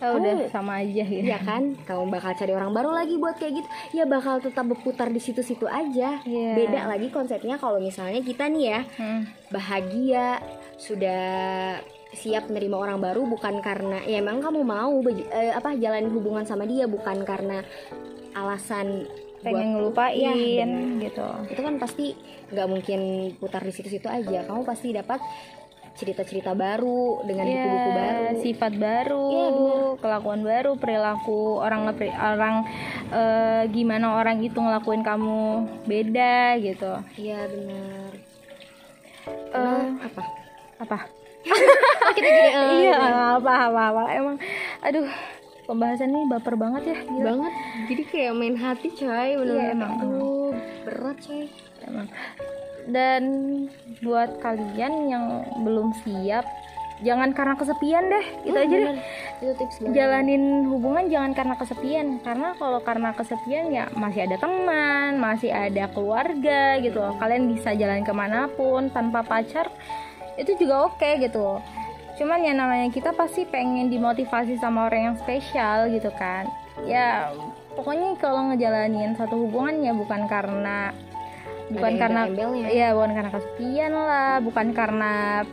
oh, 0.00 0.12
udah 0.16 0.48
sama 0.48 0.80
aja 0.80 1.04
gitu 1.04 1.22
ya 1.22 1.38
kan? 1.38 1.76
Kamu 1.84 2.08
bakal 2.08 2.32
cari 2.32 2.52
orang 2.56 2.72
baru 2.72 2.90
lagi 2.90 3.20
buat 3.20 3.36
kayak 3.36 3.60
gitu. 3.60 3.68
Ya 3.92 4.08
bakal 4.08 4.40
tetap 4.40 4.64
berputar 4.66 5.12
di 5.12 5.20
situ-situ 5.20 5.68
aja. 5.68 6.18
Iya. 6.24 6.50
beda 6.56 6.80
lagi 6.88 7.12
konsepnya 7.12 7.60
kalau 7.60 7.78
misalnya 7.78 8.24
kita 8.24 8.48
nih 8.48 8.64
ya 8.64 8.80
Hmm. 8.96 9.22
bahagia 9.52 10.40
sudah 10.80 11.76
siap 12.12 12.50
menerima 12.50 12.74
orang 12.74 12.98
baru 12.98 13.22
bukan 13.24 13.62
karena 13.62 14.02
ya 14.02 14.18
emang 14.18 14.42
kamu 14.42 14.60
mau 14.60 14.98
eh, 15.06 15.54
apa 15.54 15.78
jalanin 15.78 16.10
hubungan 16.10 16.42
sama 16.42 16.66
dia 16.66 16.84
bukan 16.84 17.22
karena 17.22 17.62
alasan 18.34 19.06
pengen 19.40 19.72
ngelupain 19.72 20.20
Iya, 20.36 20.66
bener. 20.66 21.00
gitu 21.00 21.28
itu 21.48 21.60
kan 21.62 21.74
pasti 21.78 22.06
nggak 22.50 22.68
mungkin 22.68 23.00
putar 23.38 23.62
di 23.62 23.72
situ-situ 23.72 24.04
aja 24.04 24.44
kamu 24.44 24.62
pasti 24.62 24.92
dapat 24.92 25.22
cerita-cerita 25.90 26.52
baru 26.52 27.20
dengan 27.24 27.44
Iya, 27.44 27.54
buku-buku 27.54 27.90
baru 27.92 28.24
sifat 28.40 28.72
baru, 28.74 29.26
Iya, 29.28 29.46
benar. 29.50 29.82
kelakuan 30.00 30.40
baru, 30.40 30.70
perilaku 30.76 31.40
orang 31.58 31.80
orang 32.16 32.54
eh, 33.12 33.62
gimana 33.68 34.16
orang 34.16 34.40
itu 34.40 34.56
ngelakuin 34.56 35.02
kamu 35.02 35.40
beda 35.84 36.56
gitu. 36.58 36.92
iya 37.16 37.44
benar 37.44 38.12
Eh, 39.30 39.52
Karena 39.52 40.00
apa 40.00 40.22
apa? 40.80 40.98
Oh, 41.42 42.12
kita 42.12 42.28
jadi 42.28 42.42
eh, 42.48 42.70
iya, 42.82 42.96
apa 43.34 43.52
apa 43.66 43.82
apa. 43.90 44.02
Emang 44.10 44.36
aduh, 44.80 45.06
pembahasan 45.62 46.10
ini 46.10 46.24
baper 46.26 46.54
banget 46.54 46.82
ya, 46.86 46.98
gila. 47.02 47.24
banget 47.26 47.52
jadi 47.86 48.02
kayak 48.04 48.32
main 48.34 48.56
hati 48.56 48.88
coy 48.90 49.28
bener 49.36 49.54
Iya, 49.54 49.64
emang. 49.70 49.92
aduh 49.98 50.52
berat 50.82 51.16
coy 51.18 51.44
Emang. 51.80 52.06
Dan 52.86 53.22
buat 54.00 54.36
kalian 54.38 54.92
yang 55.06 55.24
belum 55.58 55.92
siap, 55.98 56.42
jangan 57.00 57.30
karena 57.30 57.54
kesepian 57.54 58.04
deh, 58.06 58.26
itu 58.42 58.52
Hmm, 58.52 58.64
aja 58.66 58.76
deh. 58.82 58.96
itu 59.38 59.52
tips 59.54 59.76
banget 59.78 59.94
jalanin 59.94 60.42
hubungan 60.66 61.04
jangan 61.06 61.32
karena 61.32 61.54
kesepian 61.54 62.06
karena 62.18 62.48
kalau 62.54 62.80
karena 62.80 63.10
kesepian 63.12 63.64
ya 63.68 63.88
masih 63.94 64.20
ada 64.22 64.36
teman 64.36 65.16
masih 65.16 65.48
ada 65.48 65.88
keluarga 65.88 66.60
gitu 66.78 66.98
loh 66.98 67.16
kalian 67.16 67.48
bisa 67.48 67.72
jalan 67.72 68.00
ke 68.00 68.12
mana 68.12 68.48
pun 68.50 68.88
tanpa 68.88 69.22
pacar 69.22 69.72
itu 70.40 70.56
juga 70.56 70.88
oke 70.88 71.10
gitu 71.20 71.60
cuman 72.16 72.40
ya 72.40 72.52
namanya 72.52 72.88
kita 72.88 73.12
pasti 73.12 73.44
pengen 73.44 73.88
dimotivasi 73.88 74.56
sama 74.56 74.88
orang 74.88 75.12
yang 75.12 75.16
spesial 75.16 75.88
gitu 75.88 76.08
kan 76.16 76.48
ya 76.84 77.32
pokoknya 77.76 78.16
kalau 78.16 78.50
ngejalanin 78.50 79.12
satu 79.14 79.36
hubungan 79.46 79.80
ya 79.80 79.92
bukan 79.92 80.24
karena 80.24 80.92
bukan 81.70 81.92
Ada 81.94 82.02
karena. 82.02 82.20
Iya, 82.66 82.98
bukan 82.98 83.14
karena 83.14 83.30
kesepian 83.30 83.92
lah, 83.94 84.42
bukan 84.42 84.74
karena 84.74 85.12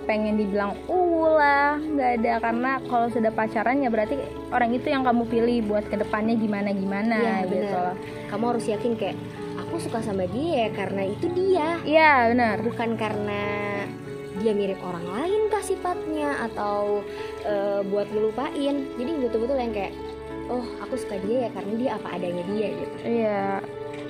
pengen 0.09 0.33
dibilang 0.33 0.73
uh 0.89 1.25
lah, 1.37 1.77
nggak 1.77 2.11
ada 2.17 2.33
karena 2.41 2.71
kalau 2.89 3.05
sudah 3.13 3.29
pacaran 3.29 3.85
ya 3.85 3.93
berarti 3.93 4.17
orang 4.49 4.73
itu 4.73 4.89
yang 4.89 5.05
kamu 5.05 5.29
pilih 5.29 5.69
buat 5.69 5.85
ke 5.85 5.93
depannya 5.93 6.33
gimana 6.33 6.73
gimana 6.73 7.15
Iya, 7.21 7.37
gitu. 7.45 7.69
benar. 7.69 7.93
kamu 8.33 8.43
harus 8.49 8.65
yakin 8.65 8.91
kayak 8.97 9.13
aku 9.61 9.77
suka 9.77 10.01
sama 10.01 10.25
dia 10.25 10.65
ya 10.65 10.69
karena 10.73 11.01
itu 11.05 11.25
dia 11.37 11.67
Iya 11.85 12.11
benar. 12.33 12.55
bukan 12.65 12.89
karena 12.97 13.43
dia 14.39 14.51
mirip 14.53 14.79
orang 14.81 15.05
lain 15.05 15.41
kah 15.49 15.63
sifatnya? 15.63 16.47
Atau 16.49 17.05
eh, 17.45 17.81
buat 17.87 18.07
ngelupain? 18.09 18.75
Jadi 18.97 19.11
betul-betul 19.21 19.57
yang 19.57 19.73
kayak 19.73 19.93
oh 20.47 20.65
aku 20.79 20.95
suka 20.95 21.19
dia 21.23 21.47
ya 21.47 21.49
karena 21.51 21.73
dia 21.75 21.89
apa 21.99 22.07
adanya 22.15 22.43
dia 22.55 22.67
gitu. 22.71 22.95
Iya, 23.03 23.43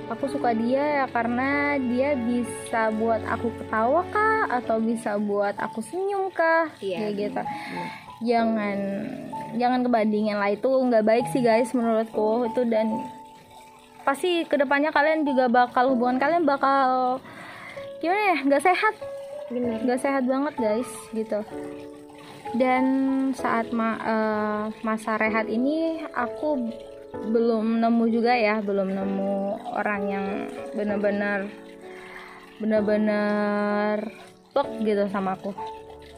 aku 0.09 0.25
suka 0.29 0.53
dia 0.53 0.83
ya 1.03 1.05
karena 1.09 1.75
dia 1.81 2.09
bisa 2.13 2.81
buat 2.95 3.21
aku 3.25 3.47
ketawa 3.61 4.01
kah? 4.13 4.45
Atau 4.61 4.77
bisa 4.79 5.17
buat 5.17 5.57
aku 5.57 5.81
senyum 5.83 6.29
kah, 6.31 6.71
kayak 6.79 7.13
gitu. 7.17 7.41
benar. 7.41 7.89
Jangan 8.17 8.77
jangan 9.57 9.79
kebandingin 9.85 10.37
lah. 10.37 10.53
Itu 10.53 10.69
nggak 10.69 11.05
baik 11.05 11.25
sih 11.33 11.41
guys 11.41 11.73
menurutku. 11.73 12.49
Itu 12.49 12.65
dan 12.69 12.87
pasti 14.07 14.47
ke 14.47 14.55
depannya 14.55 14.95
kalian 14.95 15.27
juga 15.27 15.51
bakal 15.51 15.91
hubungan 15.91 16.15
kalian 16.21 16.47
bakal 16.47 17.19
gimana 17.99 18.23
ya? 18.33 18.37
Nggak 18.45 18.63
sehat 18.63 18.95
benar 19.47 19.79
nggak 19.79 20.01
sehat 20.03 20.23
banget 20.27 20.53
guys 20.59 20.91
gitu. 21.15 21.39
Dan 22.55 22.85
saat 23.35 23.71
ma- 23.75 23.99
eh, 23.99 24.63
masa 24.83 25.19
rehat 25.19 25.47
ini 25.51 26.03
aku 26.15 26.71
belum 27.31 27.81
nemu 27.81 28.03
juga 28.11 28.35
ya 28.35 28.59
belum 28.61 28.93
nemu 28.93 29.33
orang 29.73 30.01
yang 30.07 30.25
benar-benar 30.75 31.47
benar-benar 32.59 34.03
plek 34.51 34.69
gitu 34.83 35.03
sama 35.11 35.35
aku. 35.39 35.51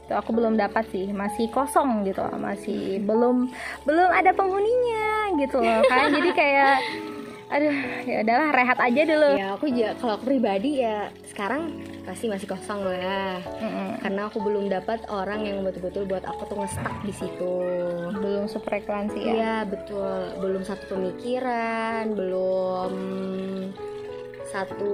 Itu 0.06 0.13
aku 0.18 0.34
belum 0.34 0.58
dapat 0.58 0.89
sih 0.89 1.10
masih 1.13 1.54
kosong 1.54 2.02
gitu 2.10 2.26
masih 2.42 3.02
belum 3.06 3.50
belum 3.86 4.10
ada 4.10 4.34
penghuninya 4.34 5.38
gitu 5.38 5.62
loh 5.62 5.86
kan. 5.86 6.10
Jadi 6.10 6.30
kayak 6.34 6.78
aduh 7.50 7.74
ya 8.06 8.22
udahlah 8.22 8.50
rehat 8.54 8.78
aja 8.78 9.02
dulu 9.04 9.32
Ya 9.34 9.48
aku 9.54 9.66
juga 9.68 9.98
kalau 9.98 10.14
aku 10.16 10.26
pribadi 10.28 10.80
ya 10.80 11.10
sekarang 11.26 11.74
pasti 12.06 12.26
masih 12.26 12.46
kosong 12.46 12.82
lah. 12.82 13.38
Mm-mm. 13.58 14.02
Karena 14.02 14.26
aku 14.26 14.38
belum 14.38 14.66
dapat 14.68 15.06
orang 15.10 15.46
yang 15.46 15.62
betul-betul 15.62 16.06
buat 16.06 16.26
aku 16.26 16.46
tuh 16.46 16.58
ngestak 16.58 16.96
di 17.02 17.14
situ. 17.14 17.54
belum 18.10 18.46
sefrekuensi 18.46 19.20
ya 19.20 19.34
Iya 19.34 19.56
betul, 19.66 20.38
belum 20.38 20.62
satu 20.62 20.84
pemikiran, 20.90 22.14
belum 22.14 22.92
satu 24.50 24.94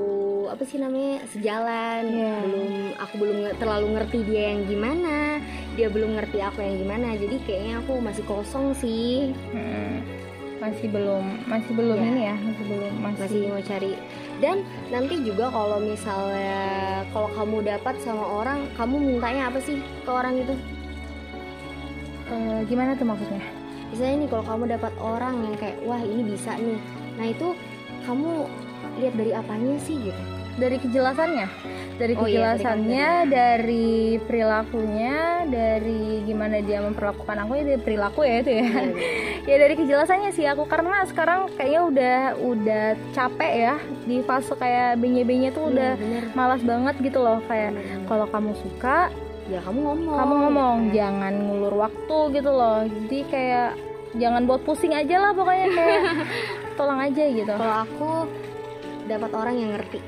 apa 0.52 0.64
sih 0.64 0.76
namanya 0.78 1.24
sejalan, 1.32 2.04
Iya. 2.06 2.34
belum 2.44 2.72
aku 3.00 3.14
belum 3.16 3.38
terlalu 3.56 3.88
ngerti 3.96 4.18
dia 4.28 4.52
yang 4.52 4.68
gimana, 4.68 5.40
dia 5.80 5.88
belum 5.88 6.20
ngerti 6.20 6.44
aku 6.44 6.60
yang 6.60 6.76
gimana, 6.76 7.16
jadi 7.16 7.36
kayaknya 7.48 7.74
aku 7.80 7.94
masih 8.04 8.24
kosong 8.28 8.76
sih, 8.76 9.32
Mm-mm. 9.56 10.04
Masih 10.66 10.88
belum 10.90 11.26
masih 11.46 11.72
belum 11.78 11.98
Iya. 12.02 12.10
ini 12.10 12.22
ya 12.26 12.36
masih 12.42 12.66
belum 12.66 12.94
masih, 13.06 13.22
masih 13.22 13.42
mau 13.54 13.62
cari. 13.62 13.94
Dan 14.42 14.56
nanti 14.90 15.16
juga 15.22 15.46
kalau 15.54 15.78
misalnya 15.78 16.62
kalau 17.14 17.30
kamu 17.38 17.58
dapat 17.62 17.96
sama 18.02 18.26
orang, 18.26 18.66
kamu 18.74 18.96
mintanya 18.98 19.54
apa 19.54 19.62
sih 19.62 19.78
ke 19.78 20.10
orang 20.10 20.42
itu? 20.42 20.58
Eh, 22.26 22.60
gimana 22.66 22.98
tuh 22.98 23.06
maksudnya 23.06 23.38
misalnya 23.94 24.26
nih 24.26 24.30
kalau 24.34 24.44
kamu 24.50 24.64
dapat 24.76 24.94
orang 24.98 25.36
yang 25.46 25.56
kayak 25.62 25.78
wah 25.86 26.02
ini 26.02 26.26
bisa 26.26 26.58
nih 26.58 26.82
nah 27.16 27.26
itu 27.30 27.48
kamu 28.02 28.50
lihat 28.98 29.14
dari 29.14 29.32
apanya 29.32 29.78
sih 29.78 29.96
gitu 30.02 30.22
dari 30.58 30.82
kejelasannya 30.82 31.46
dari 31.96 32.12
Oh 32.14 32.28
iya, 32.28 32.60
kejelasannya 32.60 33.10
dari 33.26 34.20
perilakunya 34.20 35.16
dari 35.48 36.20
gimana 36.22 36.60
dia 36.60 36.80
memperlakukan 36.80 37.38
aku 37.40 37.52
ya 37.56 37.64
dari 37.66 37.80
perilaku 37.80 38.20
ya 38.22 38.36
itu 38.44 38.52
ya. 38.52 38.68
Ya 39.50 39.56
dari 39.62 39.76
kejelasannya 39.78 40.32
sih 40.32 40.44
aku 40.44 40.66
karena 40.66 41.06
sekarang 41.06 41.48
kayaknya 41.54 41.82
udah 41.86 42.18
udah 42.42 42.86
capek 43.14 43.52
ya 43.54 43.76
di 44.04 44.20
fase 44.22 44.52
kayak 44.54 44.98
benye-benye 44.98 45.54
tuh 45.54 45.70
udah 45.70 45.94
Iya, 45.94 46.02
bener. 46.02 46.24
malas 46.34 46.62
banget 46.62 46.96
gitu 47.00 47.22
loh 47.22 47.40
kayak 47.46 47.72
Bener. 47.72 48.04
kalau 48.06 48.26
kamu 48.26 48.52
suka 48.58 49.14
ya 49.46 49.62
kamu 49.62 49.80
ngomong. 49.80 50.18
kamu 50.18 50.34
ngomong 50.42 50.78
kan. 50.82 50.94
jangan 50.94 51.34
ngulur 51.38 51.74
waktu 51.78 52.18
gitu 52.34 52.50
loh. 52.50 52.80
Jadi 52.84 53.20
kayak 53.30 53.70
jangan 54.18 54.42
buat 54.44 54.62
pusing 54.66 54.92
aja 54.92 55.16
lah 55.22 55.32
pokoknya 55.32 55.68
kayak 55.72 56.02
tolong 56.78 57.00
aja 57.00 57.24
gitu. 57.30 57.54
Kalau 57.54 57.78
aku 57.86 58.12
dapat 59.06 59.32
orang 59.32 59.56
yang 59.56 59.72
ngerti 59.78 60.00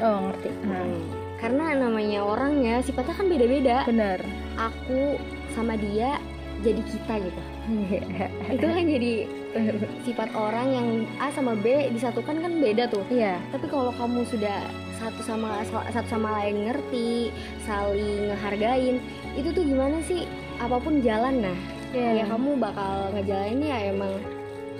oh 0.00 0.18
ngerti. 0.28 0.48
Nah, 0.66 0.86
karena 1.40 1.64
namanya 1.76 2.20
orang 2.24 2.60
ya 2.60 2.84
sifatnya 2.84 3.14
kan 3.16 3.26
beda-beda. 3.28 3.84
Bener 3.88 4.20
aku 4.60 5.16
sama 5.56 5.74
dia 5.80 6.20
jadi 6.60 6.82
kita 6.84 7.14
gitu. 7.24 7.42
Itu 8.56 8.66
kan 8.68 8.84
jadi 8.84 9.12
sifat 10.04 10.28
orang 10.36 10.68
yang 10.68 10.88
A 11.16 11.32
sama 11.32 11.56
B 11.56 11.88
disatukan 11.96 12.36
kan 12.44 12.52
beda 12.60 12.84
tuh. 12.92 13.02
Iya. 13.08 13.40
Tapi 13.48 13.66
kalau 13.72 13.90
kamu 13.96 14.28
sudah 14.28 14.68
satu 15.00 15.24
sama 15.24 15.64
satu 15.64 16.08
sama 16.12 16.28
lain 16.40 16.68
ngerti 16.68 17.32
saling 17.64 18.28
ngehargain 18.28 19.00
itu 19.32 19.48
tuh 19.56 19.64
gimana 19.64 20.04
sih? 20.04 20.28
Apa 20.60 20.76
pun 20.76 21.00
jalan 21.00 21.48
nah. 21.48 21.58
Iya. 21.96 22.22
Ya 22.22 22.24
kamu 22.28 22.60
bakal 22.60 23.16
ngejalanin 23.16 23.64
ya 23.64 23.78
emang 23.88 24.12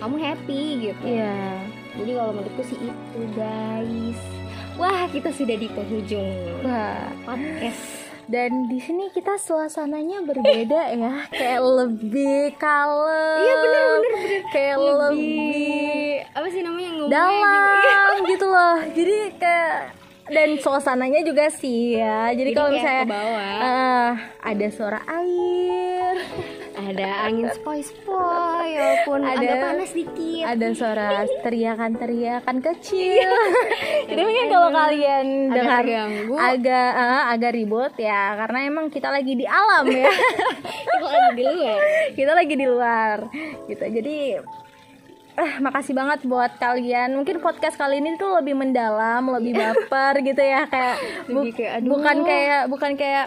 kamu 0.04 0.16
happy 0.20 0.62
gitu. 0.92 1.02
Iya. 1.08 1.64
Jadi 1.96 2.10
kalau 2.12 2.32
menurutku 2.36 2.62
sih 2.68 2.76
itu 2.76 3.20
guys 3.34 4.39
wah 4.80 5.04
kita 5.12 5.28
sudah 5.28 5.56
di 5.60 5.68
penghujung 5.68 6.28
Wah, 6.64 7.12
podcast. 7.28 8.08
Dan 8.30 8.70
di 8.70 8.78
sini 8.78 9.10
kita 9.10 9.36
suasananya 9.36 10.22
berbeda 10.22 10.94
ya. 10.94 11.26
Kayak 11.28 11.60
lebih 11.66 12.54
kalem. 12.56 13.42
Iya 13.42 13.54
bener 13.58 13.82
bener 13.82 14.06
bener. 14.06 14.42
Kayak 14.54 14.76
lebih, 14.78 16.06
apa 16.30 16.46
sih 16.48 16.62
namanya 16.62 16.90
ngomongnya 16.94 17.10
gitu 17.10 17.90
dalam 17.90 18.22
gitu. 18.24 18.46
loh. 18.46 18.76
Jadi 18.94 19.16
kayak 19.34 19.74
dan 20.30 20.48
suasananya 20.62 21.20
juga 21.26 21.50
sih 21.50 21.98
ya. 21.98 22.30
Jadi, 22.30 22.54
kalau 22.54 22.70
kayak 22.70 22.78
misalnya 22.78 23.02
ke 23.02 23.10
bawah. 23.10 23.58
eh, 23.66 24.10
ada 24.46 24.66
suara 24.70 25.00
air 25.10 26.14
ada 26.82 27.08
angin 27.26 27.48
spoi-spoi 27.50 28.68
walaupun 28.72 29.20
Ada- 29.20 29.36
agak 29.36 29.56
panas 29.62 29.90
dikit. 29.90 30.44
ada 30.46 30.66
suara 30.70 31.08
teriakan-teriakan 31.40 32.56
kecil. 32.60 33.30
Jadi 34.08 34.20
mungkin 34.20 34.46
kalau 34.48 34.68
kalian 34.70 35.26
agak 35.46 35.54
dengar 35.54 35.82
terganggu. 35.82 36.34
agak 36.36 36.90
eh, 36.92 37.22
agak 37.30 37.52
ribut 37.52 37.92
ya 37.96 38.22
karena 38.36 38.58
emang 38.64 38.86
kita 38.88 39.08
lagi 39.08 39.32
di 39.34 39.44
alam 39.44 39.84
ya. 39.86 40.08
Itu 40.90 41.06
ada 41.06 41.30
di 41.32 41.44
luar. 41.44 41.80
Kita 42.12 42.32
lagi 42.32 42.54
di 42.54 42.66
luar 42.66 43.16
gitu. 43.66 43.84
Jadi 43.84 44.16
eh 45.32 45.52
makasih 45.58 45.94
banget 45.94 46.20
buat 46.22 46.52
kalian. 46.56 47.14
Mungkin 47.14 47.38
podcast 47.38 47.74
kali 47.74 47.96
ini 47.96 48.14
tuh 48.14 48.34
lebih 48.34 48.52
mendalam 48.52 49.24
lebih 49.30 49.54
baper 49.54 50.20
gitu 50.20 50.36
ya 50.38 50.66
kayak 50.66 50.96
bu- 51.26 51.48
kayak, 51.48 51.72
aduh. 51.78 51.88
bukan 51.90 52.16
kayak 52.22 52.62
bukan 52.66 52.92
kayak 52.94 53.26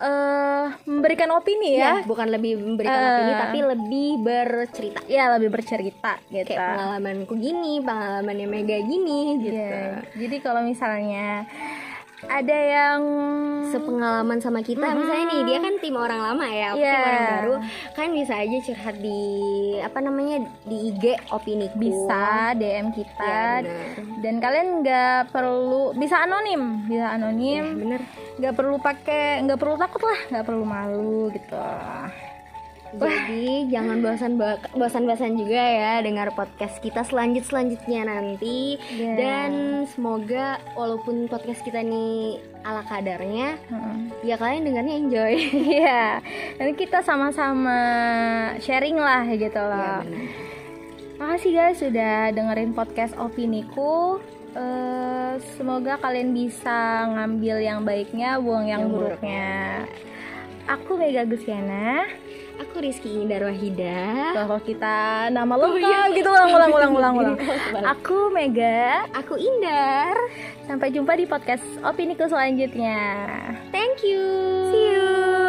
eh 0.00 0.66
memberikan 0.88 1.28
opini 1.30 1.76
ya. 1.76 2.00
Ya 2.00 2.08
bukan 2.08 2.32
lebih 2.32 2.56
memberikan 2.56 2.96
Eh. 2.96 3.08
opini 3.12 3.32
tapi 3.36 3.58
lebih 3.60 4.10
bercerita. 4.24 5.00
Ya 5.04 5.28
lebih 5.36 5.52
bercerita 5.52 6.16
gitu. 6.26 6.48
Kayak 6.48 6.72
pengalamanku 6.72 7.34
gini 7.36 7.84
pengalamannya 7.84 8.46
Mega 8.48 8.80
gini 8.80 9.20
gitu. 9.38 9.60
Iya. 9.60 10.00
jadi 10.16 10.36
kalau 10.40 10.64
misalnya 10.64 11.44
ada 12.22 12.52
yang 12.56 13.00
sepengalaman 13.64 14.38
sama 14.38 14.60
kita. 14.60 14.92
Misalnya 14.92 15.24
nih 15.26 15.40
dia 15.44 15.58
kan 15.58 15.74
tim 15.78 15.94
orang 15.94 16.20
lama 16.20 16.44
ya 16.44 16.66
aku 16.70 16.78
tim 16.78 16.84
Iya. 16.84 17.00
orang 17.00 17.24
baru. 17.30 17.54
Kan 17.92 18.08
bisa 18.10 18.34
aja 18.36 18.56
curhat 18.60 18.96
di 18.98 19.20
apa 19.80 19.98
namanya 19.98 20.36
di 20.64 20.76
IG 20.90 21.04
opini 21.30 21.66
bisa 21.72 22.52
DM 22.52 22.86
ya, 22.86 22.94
kita. 22.94 23.38
Bener. 23.62 24.20
dan 24.20 24.34
kalian 24.36 24.68
nggak 24.80 25.32
perlu 25.32 25.94
bisa 25.94 26.20
anonim 26.20 26.84
bisa 26.84 26.98
Ya, 27.00 27.16
anonim 27.16 27.64
bener 27.78 28.00
nggak 28.36 28.54
perlu 28.54 28.76
pakai 28.76 29.40
nggak 29.40 29.56
perlu 29.56 29.76
takut 29.76 30.02
lah 30.02 30.20
nggak 30.28 30.44
perlu 30.44 30.64
malu 30.64 31.32
gitu 31.32 31.56
jadi 32.92 33.46
jangan 33.68 33.98
bosan 34.00 34.32
bosan-bosan 34.72 35.34
juga 35.34 35.56
ya 35.56 35.92
dengar 36.00 36.32
podcast 36.32 36.78
kita 36.78 37.02
selanjut 37.02 37.44
selanjutnya 37.44 38.02
nanti 38.02 38.74
Iya. 38.90 39.14
dan 39.14 39.50
semoga 39.86 40.58
walaupun 40.74 41.26
podcast 41.26 41.62
kita 41.62 41.80
nih 41.80 42.36
ala 42.60 42.82
kadarnya 42.82 43.54
Heeh. 43.62 43.96
ya 44.24 44.34
kalian 44.34 44.66
dengarnya 44.66 44.94
enjoy 44.96 45.34
Iya, 45.78 46.18
nanti 46.56 46.74
kita 46.76 47.00
sama-sama 47.00 47.78
sharing 48.58 48.96
lah 48.96 49.22
gitu 49.28 49.54
ya 49.54 49.70
loh. 49.70 49.98
benar 50.02 50.48
Makasih 51.20 51.52
guys 51.52 51.76
sudah 51.76 52.32
dengerin 52.32 52.72
podcast 52.72 53.12
opiniku. 53.14 54.16
Eh, 54.50 55.32
semoga 55.54 56.00
kalian 56.00 56.32
bisa 56.32 56.72
ngambil 57.06 57.60
yang 57.60 57.84
baiknya, 57.84 58.40
buang 58.40 58.64
yang, 58.64 58.88
Yang 58.88 58.92
buruknya. 59.20 59.52
Aku 60.64 60.96
Mega 60.96 61.28
Gusiana. 61.28 62.08
Aku 62.60 62.84
Rizky 62.84 63.24
Indar 63.24 63.48
Wahida 63.48 64.36
Kalau 64.36 64.58
kita 64.60 64.94
nama 65.32 65.54
lengkap 65.56 66.12
gitu 66.12 66.28
ulang 66.28 66.50
ulang 66.52 66.70
ulang 66.70 66.92
ulang. 66.92 67.14
Ulang. 67.74 67.84
Aku 67.96 68.28
Mega. 68.30 69.08
aku 69.16 69.40
Indar. 69.40 70.14
Sampai 70.68 70.92
jumpa 70.92 71.16
di 71.16 71.24
podcast 71.26 71.64
opiniku 71.82 72.28
selanjutnya. 72.28 73.00
thank 73.72 74.04
you 74.04 75.39